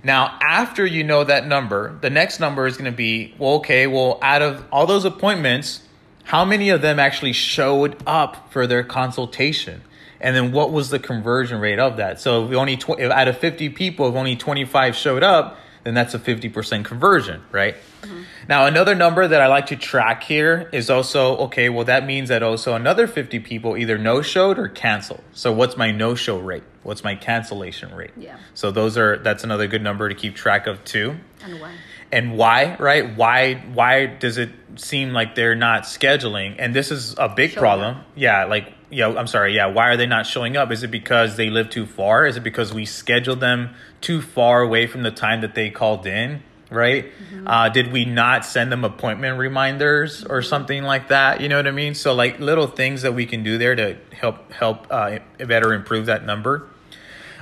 now, 0.03 0.37
after 0.41 0.85
you 0.85 1.03
know 1.03 1.23
that 1.23 1.45
number, 1.45 1.97
the 2.01 2.09
next 2.09 2.39
number 2.39 2.67
is 2.67 2.77
going 2.77 2.91
to 2.91 2.95
be 2.95 3.33
well, 3.37 3.55
okay, 3.55 3.87
well, 3.87 4.19
out 4.21 4.41
of 4.41 4.63
all 4.71 4.85
those 4.87 5.05
appointments, 5.05 5.81
how 6.23 6.45
many 6.45 6.69
of 6.69 6.81
them 6.81 6.99
actually 6.99 7.33
showed 7.33 8.01
up 8.07 8.51
for 8.51 8.67
their 8.67 8.83
consultation? 8.83 9.81
And 10.21 10.35
then 10.35 10.51
what 10.51 10.71
was 10.71 10.89
the 10.89 10.99
conversion 10.99 11.59
rate 11.59 11.79
of 11.79 11.97
that? 11.97 12.19
So 12.19 12.45
if 12.45 12.53
only 12.53 12.77
tw- 12.77 12.99
if 12.99 13.11
out 13.11 13.27
of 13.27 13.37
50 13.37 13.69
people, 13.69 14.07
if 14.07 14.15
only 14.15 14.35
25 14.35 14.95
showed 14.95 15.23
up, 15.23 15.57
then 15.83 15.93
that's 15.93 16.13
a 16.13 16.19
50% 16.19 16.83
conversion, 16.83 17.41
right? 17.51 17.75
Mm-hmm. 18.01 18.18
Now, 18.49 18.65
another 18.65 18.95
number 18.95 19.27
that 19.27 19.41
I 19.41 19.45
like 19.45 19.67
to 19.67 19.75
track 19.75 20.23
here 20.23 20.69
is 20.73 20.89
also 20.89 21.37
okay, 21.37 21.69
well, 21.69 21.85
that 21.85 22.03
means 22.03 22.29
that 22.29 22.41
also 22.41 22.73
another 22.73 23.05
50 23.05 23.39
people 23.41 23.77
either 23.77 23.99
no 23.99 24.23
showed 24.23 24.57
or 24.57 24.67
canceled. 24.67 25.21
So, 25.33 25.53
what's 25.53 25.77
my 25.77 25.91
no 25.91 26.15
show 26.15 26.39
rate? 26.39 26.63
What's 26.81 27.03
my 27.03 27.13
cancellation 27.13 27.93
rate? 27.93 28.09
Yeah. 28.17 28.37
So, 28.55 28.71
those 28.71 28.97
are 28.97 29.19
that's 29.19 29.43
another 29.43 29.67
good 29.67 29.83
number 29.83 30.09
to 30.09 30.15
keep 30.15 30.35
track 30.35 30.65
of 30.65 30.83
too. 30.83 31.17
And 31.43 31.61
why? 31.61 31.73
And 32.11 32.37
why, 32.39 32.75
right? 32.79 33.15
Why 33.15 33.53
why 33.53 34.07
does 34.07 34.39
it 34.39 34.49
seem 34.77 35.13
like 35.13 35.35
they're 35.35 35.53
not 35.53 35.83
scheduling? 35.83 36.55
And 36.57 36.73
this 36.73 36.89
is 36.89 37.13
a 37.19 37.29
big 37.29 37.53
problem. 37.53 37.97
Up. 37.97 38.05
Yeah, 38.15 38.45
like 38.45 38.73
yeah, 38.89 39.09
I'm 39.09 39.27
sorry. 39.27 39.55
Yeah, 39.55 39.67
why 39.67 39.89
are 39.89 39.97
they 39.97 40.07
not 40.07 40.25
showing 40.25 40.57
up? 40.57 40.71
Is 40.71 40.81
it 40.81 40.89
because 40.89 41.37
they 41.37 41.51
live 41.51 41.69
too 41.69 41.85
far? 41.85 42.25
Is 42.25 42.35
it 42.35 42.43
because 42.43 42.73
we 42.73 42.85
scheduled 42.85 43.41
them 43.41 43.75
too 44.01 44.23
far 44.23 44.61
away 44.63 44.87
from 44.87 45.03
the 45.03 45.11
time 45.11 45.41
that 45.41 45.53
they 45.53 45.69
called 45.69 46.07
in? 46.07 46.41
Right? 46.69 47.05
Mm-hmm. 47.05 47.47
Uh, 47.47 47.69
did 47.69 47.91
we 47.91 48.05
not 48.05 48.45
send 48.45 48.71
them 48.71 48.85
appointment 48.85 49.39
reminders 49.39 50.23
or 50.23 50.43
something 50.43 50.83
like 50.83 51.07
that? 51.07 51.41
You 51.41 51.49
know 51.49 51.57
what 51.57 51.67
I 51.67 51.71
mean? 51.71 51.95
So 51.95 52.13
like 52.13 52.39
little 52.39 52.67
things 52.67 53.01
that 53.01 53.13
we 53.13 53.25
can 53.25 53.43
do 53.43 53.57
there 53.57 53.75
to 53.75 53.97
help 54.11 54.51
help 54.51 54.87
uh, 54.91 55.19
better 55.39 55.73
improve 55.73 56.05
that 56.05 56.25
number. 56.25 56.67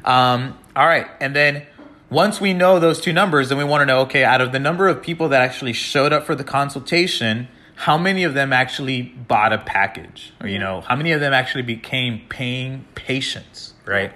Um, 0.05 0.57
all 0.75 0.85
right, 0.85 1.07
and 1.19 1.35
then 1.35 1.65
once 2.09 2.39
we 2.39 2.53
know 2.53 2.79
those 2.79 3.01
two 3.01 3.11
numbers, 3.11 3.49
then 3.49 3.57
we 3.57 3.65
want 3.65 3.81
to 3.81 3.85
know 3.85 4.01
okay, 4.01 4.23
out 4.23 4.39
of 4.39 4.53
the 4.53 4.59
number 4.59 4.87
of 4.87 5.01
people 5.01 5.29
that 5.29 5.41
actually 5.41 5.73
showed 5.73 6.13
up 6.13 6.25
for 6.25 6.35
the 6.35 6.45
consultation 6.45 7.49
how 7.77 7.95
many 7.95 8.23
of 8.23 8.33
them 8.33 8.51
actually 8.51 9.03
bought 9.03 9.53
a 9.53 9.57
package 9.59 10.33
or 10.41 10.47
you 10.47 10.57
know 10.57 10.81
how 10.81 10.95
many 10.95 11.11
of 11.11 11.21
them 11.21 11.31
actually 11.31 11.61
became 11.61 12.19
paying 12.27 12.83
patients 12.95 13.73
right 13.85 14.11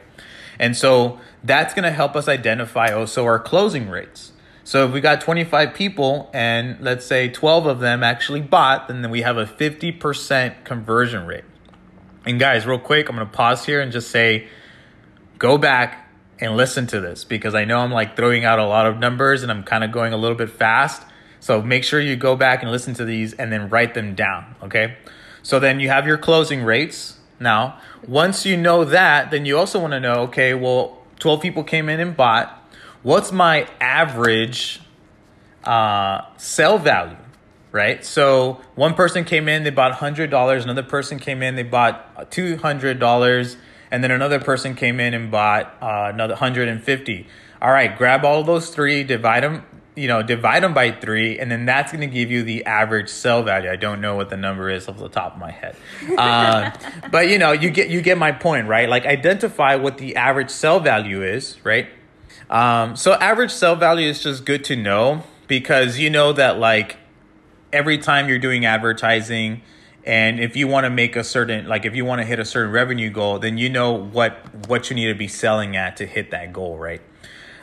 and 0.60 0.76
so 0.76 1.20
that's 1.44 1.74
going 1.74 1.84
to 1.84 1.92
help 1.92 2.16
us 2.16 2.28
identify 2.28 2.92
also 2.92 3.24
our 3.24 3.40
closing 3.40 3.88
rates 3.88 4.32
so 4.64 4.86
if 4.86 4.94
we 4.94 5.02
got 5.02 5.22
25 5.22 5.74
people 5.74 6.30
and 6.34 6.80
let's 6.82 7.06
say 7.06 7.30
12 7.30 7.66
of 7.66 7.80
them 7.80 8.04
actually 8.04 8.42
bought 8.42 8.88
then 8.88 9.10
we 9.10 9.22
have 9.22 9.38
a 9.38 9.46
50% 9.46 10.64
conversion 10.64 11.26
rate 11.26 11.46
and 12.26 12.40
guys 12.40 12.66
real 12.66 12.80
quick 12.80 13.10
i'm 13.10 13.16
going 13.16 13.28
to 13.28 13.34
pause 13.34 13.66
here 13.66 13.82
and 13.82 13.92
just 13.92 14.10
say 14.10 14.48
go 15.40 15.58
back 15.58 16.10
and 16.40 16.56
listen 16.56 16.88
to 16.88 17.00
this 17.00 17.24
because 17.24 17.56
i 17.56 17.66
know 17.66 17.80
i'm 17.80 17.92
like 17.92 18.16
throwing 18.16 18.46
out 18.46 18.60
a 18.60 18.66
lot 18.66 18.86
of 18.86 18.98
numbers 18.98 19.44
and 19.44 19.52
i'm 19.52 19.64
kind 19.64 19.84
of 19.84 19.92
going 19.92 20.14
a 20.14 20.18
little 20.18 20.38
bit 20.38 20.50
fast 20.50 21.04
so 21.42 21.60
make 21.60 21.84
sure 21.84 22.00
you 22.00 22.16
go 22.16 22.36
back 22.36 22.62
and 22.62 22.72
listen 22.72 22.94
to 22.94 23.04
these 23.04 23.34
and 23.34 23.52
then 23.52 23.68
write 23.68 23.96
them 23.96 24.14
down, 24.14 24.56
okay? 24.62 24.96
So 25.42 25.60
then 25.60 25.80
you 25.80 25.90
have 25.90 26.06
your 26.06 26.20
closing 26.20 26.64
rates. 26.64 27.18
Now, 27.40 27.80
once 28.08 28.46
you 28.46 28.56
know 28.56 28.86
that, 28.86 29.32
then 29.32 29.46
you 29.46 29.58
also 29.58 29.80
want 29.80 29.94
to 29.94 30.00
know, 30.00 30.14
okay, 30.26 30.54
well, 30.54 31.00
12 31.18 31.42
people 31.42 31.64
came 31.64 31.90
in 31.90 32.00
and 32.00 32.16
bought. 32.16 32.61
What's 33.04 33.32
my 33.32 33.68
average 33.80 34.82
uh, 35.64 36.22
sell 36.38 36.78
value, 36.78 37.18
right? 37.72 38.04
So 38.06 38.62
one 38.76 38.94
person 38.94 39.26
came 39.26 39.48
in, 39.48 39.64
they 39.64 39.70
bought 39.70 39.94
$100. 39.94 40.64
Another 40.64 40.84
person 40.84 41.20
came 41.20 41.42
in, 41.42 41.56
they 41.56 41.64
bought 41.64 42.32
$200. 42.32 43.56
And 43.92 44.04
then 44.04 44.12
another 44.12 44.40
person 44.40 44.76
came 44.76 45.00
in 45.00 45.14
and 45.14 45.32
bought 45.32 45.76
uh, 45.82 46.12
another 46.14 46.34
150. 46.34 47.28
All 47.62 47.72
right, 47.72 47.96
grab 47.98 48.24
all 48.24 48.44
those 48.44 48.70
three, 48.70 49.04
divide 49.04 49.44
them 49.44 49.66
you 49.96 50.08
know, 50.08 50.24
divide 50.24 50.64
them 50.64 50.74
by 50.74 50.92
three, 50.92 51.38
and 51.38 51.52
then 51.52 51.66
that's 51.66 51.92
going 51.92 52.02
to 52.02 52.14
give 52.14 52.32
you 52.32 52.44
the 52.44 52.66
average 52.66 53.10
sell 53.10 53.44
value. 53.44 53.70
I 53.70 53.76
don't 53.76 54.00
know 54.00 54.16
what 54.16 54.30
the 54.30 54.38
number 54.38 54.70
is 54.70 54.88
off 54.88 54.98
the 54.98 55.10
top 55.10 55.34
of 55.34 55.40
my 55.40 55.52
head, 55.52 55.76
uh, 56.18 56.72
but 57.12 57.30
you 57.30 57.38
know, 57.38 57.52
you 57.52 57.70
get 57.70 57.90
you 57.90 58.02
get 58.02 58.18
my 58.18 58.32
point, 58.32 58.68
right? 58.68 58.88
Like 58.88 59.06
identify 59.06 59.76
what 59.76 59.98
the 59.98 60.16
average 60.16 60.50
sell 60.50 60.80
value 60.80 61.24
is, 61.24 61.58
right? 61.66 61.90
Um, 62.52 62.96
so 62.96 63.14
average 63.14 63.52
sell 63.52 63.76
value 63.76 64.10
is 64.10 64.22
just 64.22 64.46
good 64.46 64.64
to 64.66 64.76
know 64.76 65.24
because 65.48 65.98
you 65.98 66.10
know 66.10 66.34
that 66.34 66.60
like 66.60 66.98
every 67.74 67.98
time 67.98 68.30
you're 68.30 68.40
doing 68.40 68.66
advertising, 68.66 69.62
and 70.06 70.40
if 70.40 70.56
you 70.56 70.68
want 70.68 70.84
to 70.84 70.90
make 70.90 71.16
a 71.16 71.24
certain 71.24 71.68
like 71.68 71.86
if 71.86 71.96
you 71.96 72.06
want 72.06 72.20
to 72.20 72.26
hit 72.26 72.40
a 72.40 72.46
certain 72.46 72.72
revenue 72.72 73.10
goal, 73.10 73.40
then 73.40 73.58
you 73.58 73.70
know 73.70 73.94
what 73.94 74.68
what 74.68 74.90
you 74.90 74.96
need 74.96 75.08
to 75.08 75.16
be 75.16 75.28
selling 75.28 75.76
at 75.76 75.98
to 75.98 76.06
hit 76.06 76.32
that 76.32 76.54
goal, 76.54 76.78
right? 76.78 77.02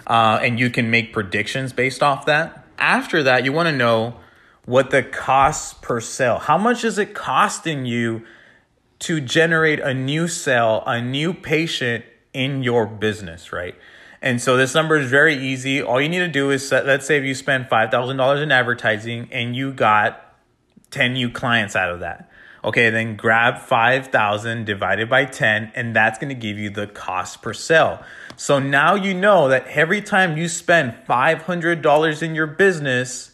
uh, 0.08 0.40
and 0.42 0.58
you 0.58 0.70
can 0.70 0.90
make 0.90 1.12
predictions 1.12 1.72
based 1.72 2.02
off 2.02 2.26
that. 2.26 2.64
After 2.78 3.22
that, 3.22 3.44
you 3.44 3.52
want 3.52 3.68
to 3.68 3.76
know 3.76 4.16
what 4.64 4.90
the 4.90 5.02
cost 5.02 5.82
per 5.82 6.00
sale. 6.00 6.38
How 6.38 6.58
much 6.58 6.84
is 6.84 6.98
it 6.98 7.14
costing 7.14 7.84
you 7.84 8.22
to 9.00 9.20
generate 9.20 9.80
a 9.80 9.94
new 9.94 10.26
sale, 10.26 10.82
a 10.86 11.00
new 11.00 11.34
patient 11.34 12.04
in 12.32 12.62
your 12.62 12.86
business, 12.86 13.52
right? 13.52 13.74
And 14.20 14.40
so 14.40 14.56
this 14.56 14.74
number 14.74 14.96
is 14.96 15.10
very 15.10 15.36
easy. 15.36 15.82
All 15.82 16.00
you 16.00 16.08
need 16.08 16.18
to 16.20 16.28
do 16.28 16.50
is 16.50 16.68
set, 16.68 16.86
let's 16.86 17.06
say 17.06 17.18
if 17.18 17.24
you 17.24 17.34
spend 17.34 17.66
$5,000 17.66 18.42
in 18.42 18.52
advertising 18.52 19.28
and 19.30 19.54
you 19.54 19.72
got 19.72 20.34
10 20.90 21.12
new 21.12 21.30
clients 21.30 21.76
out 21.76 21.90
of 21.90 22.00
that. 22.00 22.30
Okay, 22.64 22.90
then 22.90 23.14
grab 23.14 23.58
5,000 23.58 24.64
divided 24.64 25.08
by 25.08 25.24
10 25.24 25.72
and 25.76 25.94
that's 25.94 26.18
going 26.18 26.30
to 26.30 26.34
give 26.34 26.58
you 26.58 26.70
the 26.70 26.88
cost 26.88 27.40
per 27.42 27.52
sale. 27.52 28.02
So 28.36 28.58
now 28.58 28.94
you 28.94 29.14
know 29.14 29.48
that 29.48 29.66
every 29.68 30.02
time 30.02 30.36
you 30.36 30.48
spend 30.48 30.94
$500 31.08 32.22
in 32.22 32.34
your 32.34 32.46
business, 32.46 33.32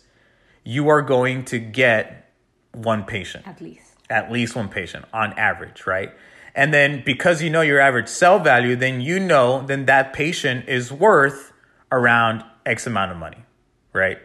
you 0.64 0.88
are 0.88 1.02
going 1.02 1.44
to 1.46 1.58
get 1.58 2.30
one 2.72 3.04
patient. 3.04 3.46
At 3.46 3.60
least. 3.60 3.92
At 4.10 4.30
least 4.30 4.54
one 4.56 4.68
patient 4.68 5.06
on 5.12 5.32
average, 5.34 5.86
right? 5.86 6.12
And 6.54 6.72
then 6.72 7.02
because 7.04 7.42
you 7.42 7.50
know 7.50 7.62
your 7.62 7.80
average 7.80 8.08
sell 8.08 8.38
value, 8.38 8.76
then 8.76 9.00
you 9.00 9.18
know 9.18 9.64
then 9.66 9.86
that 9.86 10.12
patient 10.12 10.68
is 10.68 10.92
worth 10.92 11.52
around 11.90 12.44
X 12.64 12.86
amount 12.86 13.12
of 13.12 13.16
money, 13.16 13.44
right? 13.92 14.18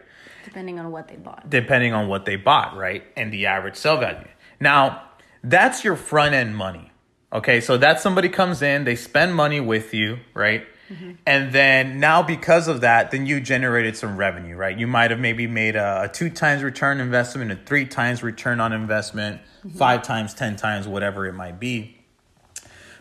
Depending 0.44 0.78
on 0.78 0.90
what 0.90 1.08
they 1.08 1.16
bought. 1.16 1.48
Depending 1.50 1.92
on 1.92 2.08
what 2.08 2.24
they 2.24 2.36
bought, 2.36 2.76
right? 2.76 3.04
And 3.16 3.32
the 3.32 3.46
average 3.46 3.76
sell 3.76 3.98
value. 3.98 4.28
Now, 4.58 5.02
that's 5.42 5.84
your 5.84 5.96
front 5.96 6.34
end 6.34 6.56
money. 6.56 6.90
Okay, 7.32 7.60
so 7.60 7.76
that 7.76 8.00
somebody 8.00 8.28
comes 8.28 8.60
in, 8.60 8.84
they 8.84 8.96
spend 8.96 9.34
money 9.34 9.60
with 9.60 9.94
you, 9.94 10.18
right? 10.34 10.66
Mm-hmm. 10.90 11.12
And 11.24 11.52
then 11.52 12.00
now 12.00 12.22
because 12.22 12.66
of 12.66 12.80
that, 12.80 13.12
then 13.12 13.24
you 13.24 13.40
generated 13.40 13.96
some 13.96 14.16
revenue, 14.16 14.56
right? 14.56 14.76
You 14.76 14.88
might 14.88 15.12
have 15.12 15.20
maybe 15.20 15.46
made 15.46 15.76
a, 15.76 16.02
a 16.02 16.08
two 16.08 16.30
times 16.30 16.64
return 16.64 17.00
investment, 17.00 17.52
a 17.52 17.56
three 17.56 17.86
times 17.86 18.24
return 18.24 18.58
on 18.58 18.72
investment, 18.72 19.40
mm-hmm. 19.64 19.78
five 19.78 20.02
times, 20.02 20.34
ten 20.34 20.56
times, 20.56 20.88
whatever 20.88 21.26
it 21.26 21.34
might 21.34 21.60
be. 21.60 21.99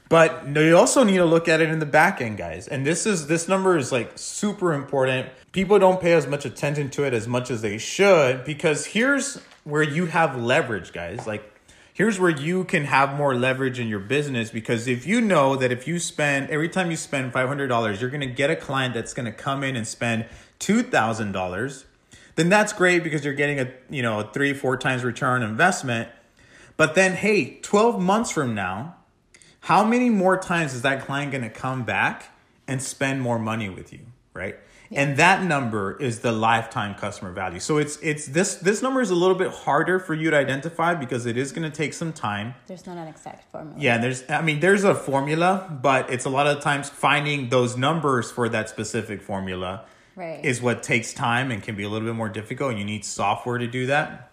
But 0.09 0.47
you 0.55 0.75
also 0.75 1.03
need 1.03 1.17
to 1.17 1.25
look 1.25 1.47
at 1.47 1.61
it 1.61 1.69
in 1.69 1.77
the 1.77 1.85
back 1.85 2.19
end, 2.19 2.39
guys. 2.39 2.67
And 2.67 2.83
this 2.83 3.05
is 3.05 3.27
this 3.27 3.47
number 3.47 3.77
is 3.77 3.91
like 3.91 4.13
super 4.15 4.73
important. 4.73 5.29
People 5.51 5.77
don't 5.77 6.01
pay 6.01 6.13
as 6.13 6.25
much 6.25 6.45
attention 6.45 6.89
to 6.91 7.03
it 7.03 7.13
as 7.13 7.27
much 7.27 7.51
as 7.51 7.61
they 7.61 7.77
should 7.77 8.43
because 8.43 8.87
here's 8.87 9.35
where 9.65 9.83
you 9.83 10.07
have 10.07 10.35
leverage, 10.35 10.93
guys. 10.93 11.27
Like 11.27 11.43
here's 11.93 12.19
where 12.19 12.31
you 12.31 12.63
can 12.63 12.85
have 12.85 13.15
more 13.15 13.35
leverage 13.35 13.79
in 13.79 13.87
your 13.87 13.99
business 13.99 14.49
because 14.49 14.87
if 14.87 15.05
you 15.05 15.21
know 15.21 15.55
that 15.55 15.71
if 15.71 15.87
you 15.87 15.99
spend 15.99 16.49
every 16.49 16.69
time 16.69 16.89
you 16.89 16.97
spend 16.97 17.31
$500, 17.31 18.01
you're 18.01 18.09
going 18.09 18.21
to 18.21 18.25
get 18.25 18.49
a 18.49 18.55
client 18.55 18.95
that's 18.95 19.13
going 19.13 19.27
to 19.27 19.31
come 19.31 19.63
in 19.63 19.75
and 19.75 19.87
spend 19.87 20.25
$2,000, 20.59 21.83
then 22.35 22.49
that's 22.49 22.73
great 22.73 23.03
because 23.03 23.23
you're 23.23 23.35
getting 23.35 23.59
a, 23.59 23.71
you 23.91 24.01
know, 24.01 24.21
a 24.21 24.23
3 24.33 24.53
4 24.53 24.75
times 24.77 25.03
return 25.03 25.43
investment. 25.43 26.09
But 26.77 26.95
then 26.95 27.13
hey, 27.13 27.59
12 27.59 28.01
months 28.01 28.31
from 28.31 28.55
now, 28.55 28.95
how 29.61 29.83
many 29.83 30.09
more 30.09 30.37
times 30.37 30.73
is 30.73 30.81
that 30.83 31.05
client 31.05 31.31
going 31.31 31.43
to 31.43 31.49
come 31.49 31.83
back 31.83 32.35
and 32.67 32.81
spend 32.81 33.21
more 33.21 33.39
money 33.39 33.69
with 33.69 33.91
you, 33.91 33.99
right? 34.33 34.55
Yeah. 34.89 35.01
And 35.01 35.17
that 35.17 35.43
number 35.43 35.95
is 35.97 36.19
the 36.19 36.31
lifetime 36.31 36.95
customer 36.95 37.31
value. 37.31 37.59
So 37.59 37.77
it's 37.77 37.97
it's 38.01 38.25
this 38.25 38.55
this 38.55 38.81
number 38.81 39.01
is 39.01 39.11
a 39.11 39.15
little 39.15 39.35
bit 39.35 39.51
harder 39.51 39.99
for 39.99 40.15
you 40.15 40.31
to 40.31 40.37
identify 40.37 40.95
because 40.95 41.27
it 41.27 41.37
is 41.37 41.51
going 41.51 41.69
to 41.69 41.75
take 41.75 41.93
some 41.93 42.11
time. 42.11 42.55
There's 42.65 42.87
not 42.87 42.97
an 42.97 43.07
exact 43.07 43.51
formula. 43.51 43.79
Yeah, 43.79 43.99
there's 43.99 44.27
I 44.29 44.41
mean 44.41 44.61
there's 44.61 44.83
a 44.83 44.95
formula, 44.95 45.77
but 45.81 46.11
it's 46.11 46.25
a 46.25 46.29
lot 46.29 46.47
of 46.47 46.61
times 46.61 46.89
finding 46.89 47.49
those 47.49 47.77
numbers 47.77 48.31
for 48.31 48.49
that 48.49 48.69
specific 48.69 49.21
formula 49.21 49.85
right. 50.15 50.43
is 50.43 50.61
what 50.61 50.81
takes 50.81 51.13
time 51.13 51.51
and 51.51 51.61
can 51.61 51.75
be 51.75 51.83
a 51.83 51.89
little 51.89 52.07
bit 52.07 52.15
more 52.15 52.29
difficult 52.29 52.71
and 52.71 52.79
you 52.79 52.85
need 52.85 53.05
software 53.05 53.57
to 53.57 53.67
do 53.67 53.87
that 53.87 54.28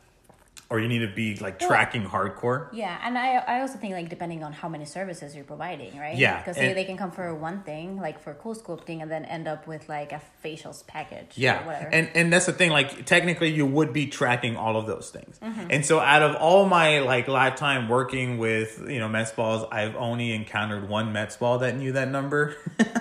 or 0.68 0.80
you 0.80 0.88
need 0.88 0.98
to 0.98 1.12
be 1.12 1.36
like 1.36 1.58
tracking 1.58 2.02
well, 2.02 2.12
hardcore. 2.12 2.68
Yeah, 2.72 2.98
and 3.02 3.16
I 3.16 3.36
I 3.36 3.60
also 3.60 3.78
think 3.78 3.94
like 3.94 4.08
depending 4.08 4.42
on 4.42 4.52
how 4.52 4.68
many 4.68 4.84
services 4.84 5.34
you're 5.34 5.44
providing, 5.44 5.96
right? 5.98 6.16
Yeah, 6.16 6.38
because 6.38 6.56
they, 6.56 6.72
they 6.72 6.84
can 6.84 6.96
come 6.96 7.12
for 7.12 7.34
one 7.34 7.62
thing 7.62 8.00
like 8.00 8.20
for 8.20 8.34
CoolSculpting 8.34 9.00
and 9.00 9.10
then 9.10 9.24
end 9.24 9.46
up 9.46 9.66
with 9.66 9.88
like 9.88 10.12
a 10.12 10.20
facials 10.44 10.86
package. 10.86 11.32
Yeah, 11.36 11.88
and 11.92 12.10
and 12.14 12.32
that's 12.32 12.46
the 12.46 12.52
thing. 12.52 12.70
Like 12.70 13.06
technically, 13.06 13.50
you 13.50 13.66
would 13.66 13.92
be 13.92 14.08
tracking 14.08 14.56
all 14.56 14.76
of 14.76 14.86
those 14.86 15.10
things. 15.10 15.38
Mm-hmm. 15.38 15.68
And 15.70 15.86
so, 15.86 16.00
out 16.00 16.22
of 16.22 16.34
all 16.36 16.66
my 16.66 16.98
like 17.00 17.28
lifetime 17.28 17.88
working 17.88 18.38
with 18.38 18.82
you 18.88 18.98
know 18.98 19.08
med 19.08 19.28
spas, 19.28 19.64
I've 19.70 19.94
only 19.94 20.32
encountered 20.32 20.88
one 20.88 21.12
med 21.12 21.30
spa 21.32 21.58
that 21.58 21.76
knew 21.76 21.92
that 21.92 22.08
number. 22.08 22.56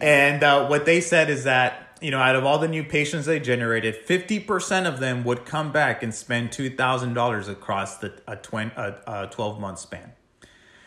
and 0.00 0.42
uh, 0.42 0.66
what 0.66 0.86
they 0.86 1.00
said 1.00 1.30
is 1.30 1.44
that 1.44 1.91
you 2.02 2.10
know, 2.10 2.18
out 2.18 2.34
of 2.34 2.44
all 2.44 2.58
the 2.58 2.68
new 2.68 2.84
patients 2.84 3.26
they 3.26 3.40
generated, 3.40 3.94
50% 4.06 4.86
of 4.86 5.00
them 5.00 5.24
would 5.24 5.44
come 5.44 5.72
back 5.72 6.02
and 6.02 6.14
spend 6.14 6.50
$2,000 6.50 7.48
across 7.48 7.98
the 7.98 8.12
a, 8.26 8.36
20, 8.36 8.72
a, 8.76 8.96
a 9.06 9.26
12 9.28 9.60
month 9.60 9.78
span. 9.78 10.12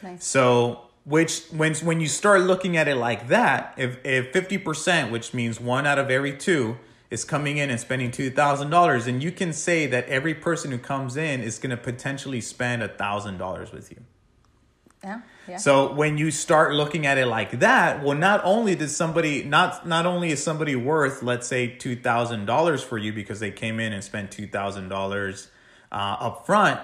Nice. 0.03 0.25
So, 0.25 0.81
which 1.05 1.45
when 1.51 1.75
when 1.75 1.99
you 2.01 2.07
start 2.07 2.41
looking 2.41 2.77
at 2.77 2.87
it 2.87 2.95
like 2.95 3.27
that, 3.27 3.75
if 3.77 3.99
if 4.03 4.33
50%, 4.33 5.11
which 5.11 5.33
means 5.33 5.59
one 5.59 5.85
out 5.85 5.99
of 5.99 6.09
every 6.09 6.35
two 6.35 6.77
is 7.11 7.23
coming 7.23 7.57
in 7.57 7.69
and 7.69 7.79
spending 7.79 8.09
$2,000, 8.09 9.07
and 9.07 9.23
you 9.23 9.31
can 9.31 9.53
say 9.53 9.85
that 9.85 10.07
every 10.07 10.33
person 10.33 10.71
who 10.71 10.77
comes 10.77 11.15
in 11.15 11.41
is 11.41 11.59
going 11.59 11.69
to 11.69 11.77
potentially 11.77 12.41
spend 12.41 12.81
$1,000 12.81 13.71
with 13.71 13.91
you. 13.91 13.97
So 15.57 15.93
when 15.93 16.17
you 16.17 16.31
start 16.31 16.73
looking 16.73 17.05
at 17.05 17.17
it 17.17 17.27
like 17.27 17.59
that, 17.59 18.03
well, 18.03 18.17
not 18.17 18.41
only 18.43 18.75
did 18.75 18.89
somebody 18.89 19.43
not 19.43 19.87
not 19.87 20.05
only 20.05 20.31
is 20.31 20.43
somebody 20.43 20.75
worth 20.75 21.21
let's 21.21 21.47
say 21.47 21.67
two 21.67 21.95
thousand 21.95 22.45
dollars 22.45 22.83
for 22.83 22.97
you 22.97 23.13
because 23.13 23.39
they 23.39 23.51
came 23.51 23.79
in 23.79 23.93
and 23.93 24.03
spent 24.03 24.31
two 24.31 24.47
thousand 24.47 24.85
uh, 24.85 24.95
dollars 24.95 25.49
up 25.91 26.45
front, 26.45 26.79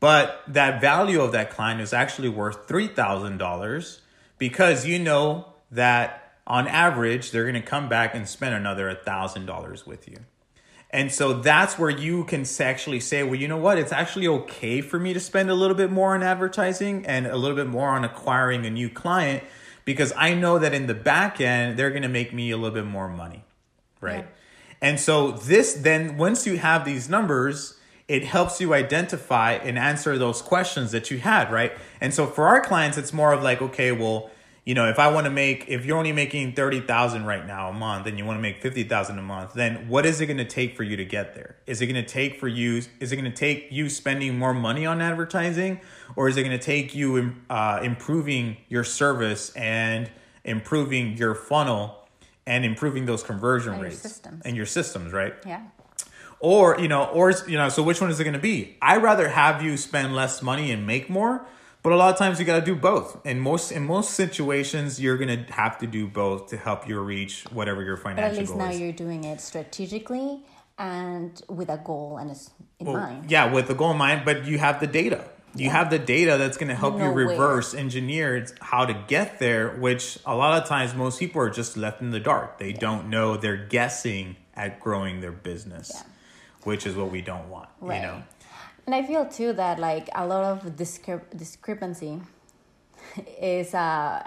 but 0.00 0.42
that 0.48 0.80
value 0.80 1.20
of 1.20 1.32
that 1.32 1.50
client 1.50 1.80
is 1.80 1.92
actually 1.92 2.28
worth 2.28 2.66
three 2.66 2.88
thousand 2.88 3.38
dollars 3.38 4.00
because 4.38 4.86
you 4.86 4.98
know 4.98 5.46
that 5.70 6.32
on 6.46 6.66
average 6.66 7.30
they're 7.30 7.44
going 7.44 7.54
to 7.54 7.60
come 7.60 7.88
back 7.88 8.14
and 8.14 8.26
spend 8.26 8.54
another 8.54 8.94
thousand 8.94 9.46
dollars 9.46 9.86
with 9.86 10.08
you. 10.08 10.18
And 10.90 11.12
so 11.12 11.34
that's 11.34 11.78
where 11.78 11.90
you 11.90 12.24
can 12.24 12.46
actually 12.60 13.00
say, 13.00 13.22
well, 13.22 13.34
you 13.34 13.46
know 13.46 13.58
what? 13.58 13.78
It's 13.78 13.92
actually 13.92 14.26
okay 14.26 14.80
for 14.80 14.98
me 14.98 15.12
to 15.12 15.20
spend 15.20 15.50
a 15.50 15.54
little 15.54 15.76
bit 15.76 15.90
more 15.90 16.14
on 16.14 16.22
advertising 16.22 17.04
and 17.04 17.26
a 17.26 17.36
little 17.36 17.56
bit 17.56 17.66
more 17.66 17.90
on 17.90 18.04
acquiring 18.04 18.64
a 18.64 18.70
new 18.70 18.88
client 18.88 19.44
because 19.84 20.12
I 20.16 20.34
know 20.34 20.58
that 20.58 20.72
in 20.72 20.86
the 20.86 20.94
back 20.94 21.40
end, 21.40 21.78
they're 21.78 21.90
going 21.90 22.02
to 22.02 22.08
make 22.08 22.32
me 22.32 22.50
a 22.50 22.56
little 22.56 22.74
bit 22.74 22.86
more 22.86 23.08
money. 23.08 23.44
Right. 24.00 24.20
Yeah. 24.20 24.26
And 24.80 25.00
so 25.00 25.32
this 25.32 25.74
then, 25.74 26.16
once 26.16 26.46
you 26.46 26.56
have 26.56 26.84
these 26.84 27.08
numbers, 27.08 27.78
it 28.06 28.24
helps 28.24 28.60
you 28.60 28.72
identify 28.72 29.52
and 29.52 29.78
answer 29.78 30.16
those 30.16 30.40
questions 30.40 30.92
that 30.92 31.10
you 31.10 31.18
had. 31.18 31.52
Right. 31.52 31.72
And 32.00 32.14
so 32.14 32.26
for 32.26 32.46
our 32.46 32.62
clients, 32.62 32.96
it's 32.96 33.12
more 33.12 33.34
of 33.34 33.42
like, 33.42 33.60
okay, 33.60 33.92
well, 33.92 34.30
you 34.68 34.74
know, 34.74 34.86
if 34.86 34.98
I 34.98 35.10
want 35.10 35.24
to 35.24 35.30
make, 35.30 35.64
if 35.68 35.86
you're 35.86 35.96
only 35.96 36.12
making 36.12 36.52
30,000 36.52 37.24
right 37.24 37.46
now 37.46 37.70
a 37.70 37.72
month 37.72 38.06
and 38.06 38.18
you 38.18 38.26
want 38.26 38.36
to 38.36 38.42
make 38.42 38.60
50,000 38.60 39.18
a 39.18 39.22
month, 39.22 39.54
then 39.54 39.88
what 39.88 40.04
is 40.04 40.20
it 40.20 40.26
going 40.26 40.36
to 40.36 40.44
take 40.44 40.76
for 40.76 40.82
you 40.82 40.94
to 40.94 41.06
get 41.06 41.34
there? 41.34 41.56
Is 41.66 41.80
it 41.80 41.86
going 41.86 42.04
to 42.04 42.06
take 42.06 42.38
for 42.38 42.48
you, 42.48 42.82
is 43.00 43.10
it 43.10 43.16
going 43.16 43.24
to 43.24 43.34
take 43.34 43.68
you 43.70 43.88
spending 43.88 44.38
more 44.38 44.52
money 44.52 44.84
on 44.84 45.00
advertising 45.00 45.80
or 46.16 46.28
is 46.28 46.36
it 46.36 46.42
going 46.42 46.56
to 46.56 46.62
take 46.62 46.94
you 46.94 47.34
uh, 47.48 47.80
improving 47.82 48.58
your 48.68 48.84
service 48.84 49.56
and 49.56 50.10
improving 50.44 51.16
your 51.16 51.34
funnel 51.34 52.06
and 52.46 52.66
improving 52.66 53.06
those 53.06 53.22
conversion 53.22 53.72
and 53.72 53.82
rates 53.82 54.20
and 54.44 54.54
your 54.54 54.66
systems, 54.66 55.14
right? 55.14 55.32
Yeah. 55.46 55.62
Or, 56.40 56.78
you 56.78 56.88
know, 56.88 57.04
or, 57.06 57.32
you 57.48 57.56
know, 57.56 57.70
so 57.70 57.82
which 57.82 58.02
one 58.02 58.10
is 58.10 58.20
it 58.20 58.24
going 58.24 58.34
to 58.34 58.38
be? 58.38 58.76
I'd 58.82 59.02
rather 59.02 59.28
have 59.28 59.62
you 59.62 59.78
spend 59.78 60.14
less 60.14 60.42
money 60.42 60.70
and 60.70 60.86
make 60.86 61.08
more 61.08 61.46
but 61.82 61.92
a 61.92 61.96
lot 61.96 62.12
of 62.12 62.18
times 62.18 62.38
you 62.38 62.44
got 62.44 62.60
to 62.60 62.64
do 62.64 62.74
both. 62.74 63.24
In 63.26 63.40
most 63.40 63.70
in 63.72 63.84
most 63.84 64.10
situations, 64.10 65.00
you're 65.00 65.16
gonna 65.16 65.46
have 65.50 65.78
to 65.78 65.86
do 65.86 66.06
both 66.06 66.48
to 66.48 66.56
help 66.56 66.88
you 66.88 67.00
reach 67.00 67.44
whatever 67.52 67.82
your 67.82 67.96
financial. 67.96 68.30
But 68.30 68.32
at 68.32 68.38
least 68.38 68.56
now 68.56 68.70
is. 68.70 68.80
you're 68.80 68.92
doing 68.92 69.24
it 69.24 69.40
strategically 69.40 70.42
and 70.78 71.40
with 71.48 71.68
a 71.68 71.78
goal 71.78 72.18
and 72.18 72.30
in 72.78 72.86
well, 72.86 72.96
mind. 72.96 73.30
Yeah, 73.30 73.52
with 73.52 73.68
a 73.70 73.74
goal 73.74 73.90
in 73.90 73.98
mind, 73.98 74.22
but 74.24 74.46
you 74.46 74.58
have 74.58 74.80
the 74.80 74.86
data. 74.86 75.24
You 75.54 75.66
yeah. 75.66 75.72
have 75.72 75.90
the 75.90 75.98
data 75.98 76.36
that's 76.36 76.56
going 76.56 76.68
to 76.68 76.74
help 76.74 76.98
you, 76.98 77.04
you 77.04 77.10
reverse 77.10 77.72
where. 77.72 77.82
engineer 77.82 78.46
how 78.60 78.84
to 78.84 78.94
get 79.08 79.38
there, 79.38 79.70
which 79.70 80.18
a 80.26 80.36
lot 80.36 80.62
of 80.62 80.68
times 80.68 80.94
most 80.94 81.18
people 81.18 81.40
are 81.40 81.50
just 81.50 81.76
left 81.76 82.00
in 82.00 82.10
the 82.10 82.20
dark. 82.20 82.58
They 82.58 82.70
yeah. 82.70 82.78
don't 82.78 83.08
know. 83.08 83.36
They're 83.36 83.56
guessing 83.56 84.36
at 84.54 84.78
growing 84.78 85.20
their 85.20 85.32
business, 85.32 85.90
yeah. 85.94 86.02
which 86.64 86.86
is 86.86 86.94
what 86.94 87.10
we 87.10 87.22
don't 87.22 87.48
want. 87.48 87.68
Right. 87.80 87.96
You 87.96 88.02
know. 88.02 88.22
And 88.88 88.94
I 88.94 89.02
feel 89.02 89.26
too 89.26 89.52
that 89.52 89.78
like 89.78 90.08
a 90.14 90.26
lot 90.26 90.44
of 90.44 90.74
discrep- 90.74 91.36
discrepancy 91.36 92.22
is 93.38 93.74
uh 93.74 94.26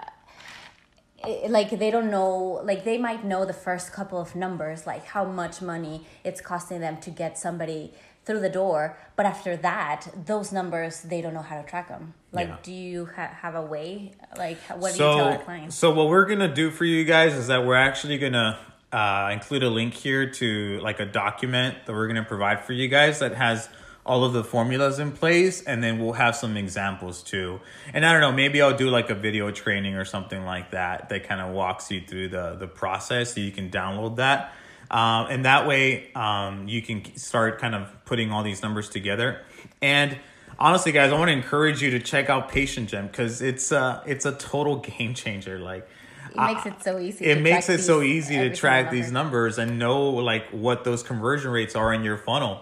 like 1.48 1.70
they 1.70 1.90
don't 1.90 2.12
know 2.12 2.60
like 2.62 2.84
they 2.84 2.96
might 2.96 3.24
know 3.24 3.44
the 3.44 3.52
first 3.52 3.92
couple 3.92 4.20
of 4.20 4.36
numbers 4.36 4.86
like 4.86 5.04
how 5.04 5.24
much 5.24 5.60
money 5.62 6.06
it's 6.22 6.40
costing 6.40 6.78
them 6.78 6.96
to 6.98 7.10
get 7.10 7.36
somebody 7.36 7.92
through 8.24 8.38
the 8.38 8.48
door 8.48 8.96
but 9.16 9.26
after 9.26 9.56
that 9.56 10.06
those 10.26 10.52
numbers 10.52 11.02
they 11.02 11.20
don't 11.20 11.34
know 11.34 11.42
how 11.42 11.60
to 11.60 11.68
track 11.68 11.88
them 11.88 12.14
like 12.30 12.46
yeah. 12.46 12.56
do 12.62 12.72
you 12.72 13.06
ha- 13.16 13.34
have 13.42 13.56
a 13.56 13.62
way? 13.62 14.12
Like 14.38 14.58
what 14.76 14.92
do 14.92 14.98
so, 14.98 15.10
you 15.10 15.16
tell 15.16 15.32
our 15.32 15.38
clients 15.38 15.74
so 15.74 15.92
what 15.92 16.08
we're 16.08 16.26
gonna 16.26 16.54
do 16.54 16.70
for 16.70 16.84
you 16.84 17.04
guys 17.04 17.34
is 17.34 17.48
that 17.48 17.66
we're 17.66 17.74
actually 17.74 18.18
gonna 18.18 18.60
uh, 18.92 19.30
include 19.32 19.64
a 19.64 19.70
link 19.70 19.94
here 19.94 20.30
to 20.30 20.78
like 20.82 21.00
a 21.00 21.06
document 21.06 21.78
that 21.86 21.92
we're 21.92 22.06
gonna 22.06 22.22
provide 22.22 22.60
for 22.60 22.74
you 22.74 22.86
guys 22.86 23.18
that 23.18 23.34
has 23.34 23.68
all 24.04 24.24
of 24.24 24.32
the 24.32 24.42
formulas 24.42 24.98
in 24.98 25.12
place 25.12 25.62
and 25.62 25.82
then 25.82 25.98
we'll 25.98 26.14
have 26.14 26.34
some 26.34 26.56
examples 26.56 27.22
too. 27.22 27.60
And 27.92 28.04
i 28.04 28.12
don't 28.12 28.20
know 28.20 28.32
maybe 28.32 28.60
i'll 28.60 28.76
do 28.76 28.88
like 28.88 29.10
a 29.10 29.14
video 29.14 29.50
training 29.50 29.94
or 29.94 30.04
something 30.04 30.44
like 30.44 30.72
that 30.72 31.08
that 31.10 31.24
kind 31.24 31.40
of 31.40 31.54
walks 31.54 31.90
you 31.90 32.00
through 32.00 32.28
the 32.28 32.56
the 32.56 32.66
process 32.66 33.34
so 33.34 33.40
you 33.40 33.52
can 33.52 33.70
download 33.70 34.16
that. 34.16 34.52
Um, 34.90 35.28
and 35.30 35.44
that 35.46 35.66
way 35.66 36.12
um, 36.14 36.68
you 36.68 36.82
can 36.82 37.16
start 37.16 37.58
kind 37.58 37.74
of 37.74 38.04
putting 38.04 38.30
all 38.30 38.42
these 38.42 38.62
numbers 38.62 38.90
together. 38.90 39.40
And 39.80 40.18
honestly 40.58 40.92
guys 40.92 41.12
i 41.12 41.18
want 41.18 41.28
to 41.28 41.32
encourage 41.32 41.82
you 41.82 41.90
to 41.90 41.98
check 41.98 42.30
out 42.30 42.48
patient 42.48 42.88
gem 42.88 43.06
because 43.08 43.42
it's 43.42 43.72
uh 43.72 44.02
it's 44.06 44.24
a 44.24 44.32
total 44.32 44.76
game 44.98 45.12
changer 45.12 45.58
like 45.58 45.88
it 46.34 46.54
makes 46.54 46.66
it 46.66 46.82
so 46.82 46.98
easy 46.98 47.24
it 47.24 47.40
makes 47.40 47.68
it 47.68 47.78
so 47.78 48.00
easy 48.00 48.36
to 48.36 48.54
track 48.54 48.86
single 48.86 49.02
these 49.02 49.12
numbers 49.12 49.58
and 49.58 49.78
know 49.78 50.10
like 50.10 50.48
what 50.50 50.84
those 50.84 51.02
conversion 51.02 51.50
rates 51.50 51.74
are 51.74 51.92
in 51.92 52.04
your 52.04 52.16
funnel 52.16 52.60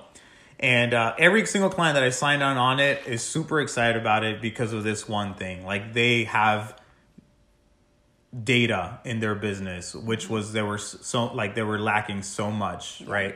and 0.60 0.92
uh, 0.92 1.14
every 1.18 1.46
single 1.46 1.70
client 1.70 1.94
that 1.94 2.04
i 2.04 2.10
signed 2.10 2.42
on 2.42 2.58
on 2.58 2.78
it 2.78 3.02
is 3.06 3.22
super 3.22 3.60
excited 3.60 4.00
about 4.00 4.24
it 4.24 4.40
because 4.40 4.74
of 4.74 4.84
this 4.84 5.08
one 5.08 5.34
thing. 5.34 5.64
Like 5.64 5.94
they 5.94 6.24
have 6.24 6.78
data 8.44 9.00
in 9.04 9.18
their 9.18 9.34
business 9.34 9.92
which 9.92 10.30
was 10.30 10.52
they 10.52 10.62
were 10.62 10.78
so 10.78 11.32
like 11.34 11.56
they 11.56 11.64
were 11.64 11.80
lacking 11.80 12.22
so 12.22 12.50
much 12.50 13.02
right? 13.06 13.34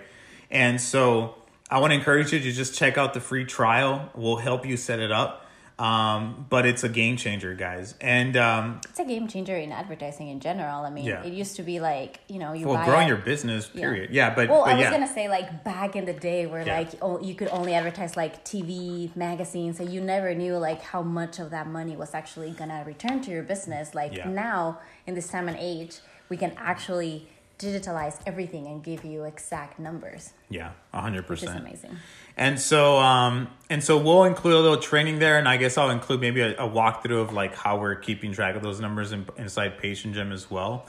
And 0.51 0.81
so 0.81 1.35
i 1.71 1.81
want 1.81 1.91
to 1.91 1.97
encourage 1.97 2.33
you 2.33 2.39
to 2.39 2.53
just 2.53 2.77
check 2.77 2.97
out 2.97 3.15
the 3.15 3.21
free 3.21 3.45
trial. 3.45 4.11
We'll 4.15 4.37
help 4.37 4.67
you 4.67 4.77
set 4.77 5.01
it 5.01 5.11
up 5.11 5.44
um, 5.79 6.47
but 6.51 6.67
it's 6.67 6.85
a 6.85 6.89
game 6.89 7.17
changer 7.17 7.53
guys 7.55 7.95
and 8.01 8.37
um, 8.37 8.81
It's 8.89 8.99
a 9.01 9.05
game 9.05 9.27
changer 9.27 9.57
in 9.57 9.73
advertising 9.73 10.29
in 10.29 10.39
general. 10.41 10.85
I 10.85 10.91
mean, 10.91 11.05
Yeah. 11.05 11.25
it 11.25 11.33
used 11.33 11.57
to 11.57 11.63
be 11.63 11.81
like 11.81 12.21
you 12.29 12.39
know 12.39 12.53
you 12.53 12.67
well 12.67 12.77
buy 12.77 12.85
growing 12.85 13.05
a- 13.07 13.09
your 13.09 13.17
business 13.17 13.67
period 13.67 14.11
yeah, 14.11 14.33
but, 14.35 14.49
Well, 14.49 14.65
but 14.65 14.71
I 14.71 14.75
was 14.75 14.83
yeah 14.85 14.91
gonna 14.91 15.09
say 15.13 15.29
like 15.29 15.65
back 15.65 15.97
in 15.97 16.05
the 16.05 16.13
day 16.13 16.47
where 16.47 16.65
Yeah. 16.65 16.79
like 16.79 16.91
oh, 17.03 17.21
you 17.21 17.35
could 17.35 17.49
only 17.49 17.75
advertise 17.75 18.17
like 18.17 18.45
TV, 18.45 19.11
magazines, 19.17 19.79
so 19.79 19.83
you 19.85 20.01
never 20.01 20.35
knew 20.35 20.57
like 20.59 20.81
how 20.83 21.03
much 21.03 21.39
of 21.41 21.51
that 21.51 21.67
money 21.67 21.97
was 21.97 22.15
actually 22.15 22.53
gonna 22.53 22.85
return 22.87 23.21
to 23.23 23.31
your 23.31 23.43
business. 23.43 23.95
Like 23.95 24.15
Yeah. 24.15 24.29
now 24.29 24.79
in 25.07 25.15
this 25.15 25.29
time 25.29 25.49
and 25.49 25.57
age, 25.59 25.97
we 26.29 26.37
can 26.37 26.53
actually 26.57 27.29
digitalize 27.59 28.21
everything 28.27 28.67
and 28.67 28.83
give 28.83 29.05
you 29.05 29.25
exact 29.25 29.79
numbers, 29.79 30.33
yeah 30.49 30.73
100% 30.93 31.29
which 31.29 31.43
amazing. 31.43 31.97
And 32.37 32.59
so, 32.59 32.99
um, 32.99 33.49
and 33.71 33.83
so 33.83 33.97
we'll 33.97 34.25
include 34.25 34.55
a 34.55 34.61
little 34.61 34.79
training 34.79 35.21
there, 35.21 35.39
and 35.39 35.49
I 35.49 35.57
guess 35.57 35.79
I'll 35.79 35.91
include 35.91 36.21
maybe 36.21 36.41
a, 36.41 36.53
a 36.55 36.69
walkthrough 36.69 37.23
of 37.23 37.33
like 37.33 37.55
how 37.55 37.79
we're 37.79 37.95
keeping 37.95 38.33
track 38.33 38.57
of 38.57 38.63
those 38.63 38.81
numbers 38.81 39.13
in, 39.13 39.27
inside 39.37 39.79
Patient 39.79 40.15
Gem 40.15 40.33
as 40.33 40.51
well. 40.51 40.87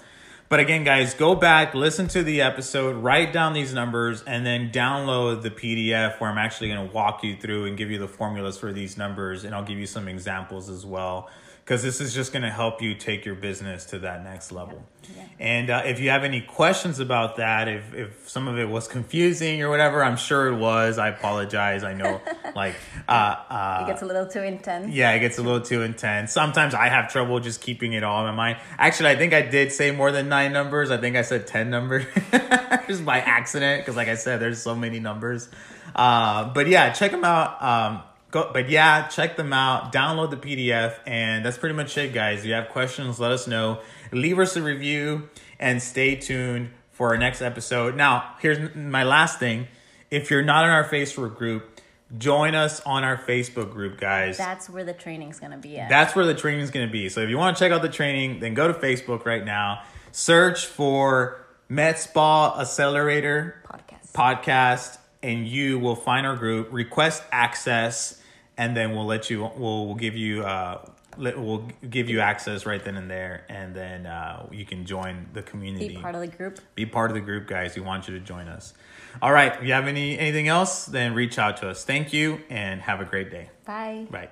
But 0.47 0.59
again, 0.59 0.83
guys, 0.83 1.15
go 1.15 1.33
back, 1.33 1.73
listen 1.73 2.07
to 2.09 2.21
the 2.21 2.41
episode, 2.41 2.97
write 2.97 3.33
down 3.33 3.53
these 3.53 3.73
numbers, 3.73 4.21
and 4.23 4.45
then 4.45 4.69
download 4.71 5.41
the 5.41 5.49
PDF 5.49 6.19
where 6.19 6.29
I'm 6.29 6.37
actually 6.37 6.69
going 6.69 6.87
to 6.87 6.93
walk 6.93 7.23
you 7.23 7.35
through 7.35 7.65
and 7.65 7.75
give 7.75 7.89
you 7.89 7.97
the 7.97 8.07
formulas 8.07 8.57
for 8.57 8.71
these 8.71 8.95
numbers, 8.95 9.43
and 9.43 9.55
I'll 9.55 9.63
give 9.63 9.79
you 9.79 9.87
some 9.87 10.07
examples 10.07 10.69
as 10.69 10.85
well. 10.85 11.29
Because 11.65 11.81
this 11.81 11.99
is 11.99 12.13
just 12.13 12.31
going 12.31 12.43
to 12.43 12.51
help 12.51 12.79
you 12.79 12.93
take 12.93 13.25
your 13.25 13.33
business 13.33 13.85
to 13.85 13.97
that 13.99 14.23
next 14.23 14.51
level. 14.51 14.85
Yeah. 15.15 15.23
And 15.39 15.69
uh, 15.71 15.81
if 15.85 15.99
you 15.99 16.11
have 16.11 16.23
any 16.23 16.39
questions 16.41 16.99
about 16.99 17.37
that, 17.37 17.67
if, 17.67 17.91
if 17.95 18.29
some 18.29 18.47
of 18.47 18.59
it 18.59 18.69
was 18.69 18.87
confusing 18.87 19.63
or 19.63 19.69
whatever, 19.71 20.03
I'm 20.03 20.15
sure 20.15 20.45
it 20.45 20.57
was. 20.57 20.99
I 20.99 21.07
apologize. 21.09 21.83
I 21.83 21.93
know, 21.95 22.21
like, 22.55 22.75
uh, 23.09 23.11
uh, 23.49 23.79
It 23.83 23.87
gets 23.87 24.03
a 24.03 24.05
little 24.05 24.27
too 24.27 24.43
intense. 24.43 24.93
yeah, 24.93 25.09
it 25.13 25.21
gets 25.21 25.39
a 25.39 25.41
little 25.41 25.59
too 25.59 25.81
intense. 25.81 26.31
Sometimes 26.31 26.75
I 26.75 26.87
have 26.87 27.11
trouble 27.11 27.39
just 27.39 27.61
keeping 27.61 27.93
it 27.93 28.03
all 28.03 28.19
in 28.19 28.35
my 28.35 28.51
mind. 28.53 28.57
Actually, 28.77 29.09
I 29.09 29.15
think 29.15 29.33
I 29.33 29.41
did 29.41 29.71
say 29.71 29.89
more 29.89 30.11
than 30.11 30.29
nine 30.29 30.53
numbers. 30.53 30.91
I 30.91 30.97
think 30.97 31.15
I 31.15 31.23
said 31.23 31.47
10 31.47 31.71
numbers 31.71 32.05
just 32.87 33.03
by 33.03 33.21
accident 33.21 33.81
because, 33.81 33.95
like 33.95 34.07
I 34.07 34.15
said, 34.15 34.39
there's 34.39 34.61
so 34.61 34.75
many 34.75 34.99
numbers. 34.99 35.49
Uh, 35.95 36.53
but 36.53 36.67
yeah, 36.67 36.93
check 36.93 37.09
them 37.09 37.23
out. 37.25 37.59
Um, 37.63 38.03
go, 38.35 38.51
but 38.53 38.69
yeah, 38.69 39.07
check 39.07 39.37
them 39.37 39.53
out. 39.53 39.93
Download 39.93 40.29
the 40.29 40.37
PDF, 40.37 40.95
and 41.07 41.43
that's 41.45 41.57
pretty 41.57 41.75
much 41.75 41.97
it, 41.97 42.13
guys. 42.13 42.39
If 42.39 42.45
you 42.45 42.53
have 42.53 42.69
questions, 42.69 43.19
let 43.19 43.31
us 43.31 43.47
know. 43.47 43.79
Leave 44.11 44.37
us 44.39 44.55
a 44.55 44.61
review 44.61 45.29
and 45.59 45.81
stay 45.81 46.15
tuned 46.15 46.69
for 46.91 47.09
our 47.09 47.17
next 47.17 47.41
episode. 47.41 47.95
Now, 47.95 48.35
here's 48.39 48.75
my 48.75 49.03
last 49.03 49.39
thing. 49.39 49.67
If 50.11 50.29
you're 50.29 50.43
not 50.43 50.65
in 50.65 50.71
our 50.71 50.83
Facebook 50.83 51.35
group, 51.35 51.81
join 52.17 52.55
us 52.55 52.81
on 52.81 53.03
our 53.03 53.17
Facebook 53.17 53.71
group, 53.71 53.99
guys. 53.99 54.37
That's 54.37 54.69
where 54.69 54.83
the 54.83 54.93
training's 54.93 55.39
gonna 55.39 55.57
be 55.57 55.77
at. 55.77 55.89
That's 55.89 56.15
where 56.15 56.25
the 56.25 56.35
training's 56.35 56.71
going 56.71 56.87
to 56.87 56.91
be. 56.91 57.09
So 57.09 57.21
if 57.21 57.29
you 57.29 57.37
want 57.37 57.57
to 57.57 57.63
check 57.63 57.71
out 57.71 57.81
the 57.81 57.89
training, 57.89 58.39
then 58.39 58.53
go 58.53 58.67
to 58.67 58.73
Facebook 58.73 59.25
right 59.25 59.43
now. 59.43 59.81
Search 60.11 60.65
for 60.65 61.45
MedSpa 61.69 62.59
Accelerator 62.59 63.61
podcast. 63.67 64.11
podcast, 64.13 64.97
and 65.23 65.47
you 65.47 65.79
will 65.79 65.95
find 65.95 66.25
our 66.27 66.35
group. 66.35 66.69
Request 66.71 67.23
access, 67.31 68.21
and 68.57 68.75
then 68.75 68.95
we'll 68.95 69.05
let 69.05 69.29
you. 69.29 69.41
We'll, 69.55 69.85
we'll 69.87 69.95
give 69.95 70.15
you. 70.15 70.43
Uh, 70.43 70.85
let, 71.17 71.39
we'll 71.39 71.65
give 71.89 72.09
you 72.09 72.19
access 72.19 72.65
right 72.65 72.83
then 72.83 72.97
and 72.97 73.09
there, 73.09 73.45
and 73.47 73.73
then 73.73 74.05
uh, 74.05 74.47
you 74.51 74.65
can 74.65 74.85
join 74.85 75.27
the 75.33 75.41
community. 75.41 75.89
Be 75.89 75.97
part 75.97 76.15
of 76.15 76.21
the 76.21 76.27
group. 76.27 76.59
Be 76.75 76.85
part 76.85 77.09
of 77.09 77.15
the 77.15 77.21
group, 77.21 77.47
guys. 77.47 77.75
We 77.75 77.81
want 77.81 78.07
you 78.07 78.13
to 78.15 78.19
join 78.19 78.47
us. 78.47 78.73
All 79.21 79.31
right. 79.31 79.55
If 79.55 79.63
you 79.63 79.73
have 79.73 79.87
any 79.87 80.17
anything 80.19 80.47
else, 80.47 80.85
then 80.85 81.13
reach 81.13 81.39
out 81.39 81.57
to 81.57 81.69
us. 81.69 81.85
Thank 81.85 82.11
you, 82.11 82.41
and 82.49 82.81
have 82.81 82.99
a 82.99 83.05
great 83.05 83.31
day. 83.31 83.49
Bye. 83.65 84.07
Bye. 84.09 84.29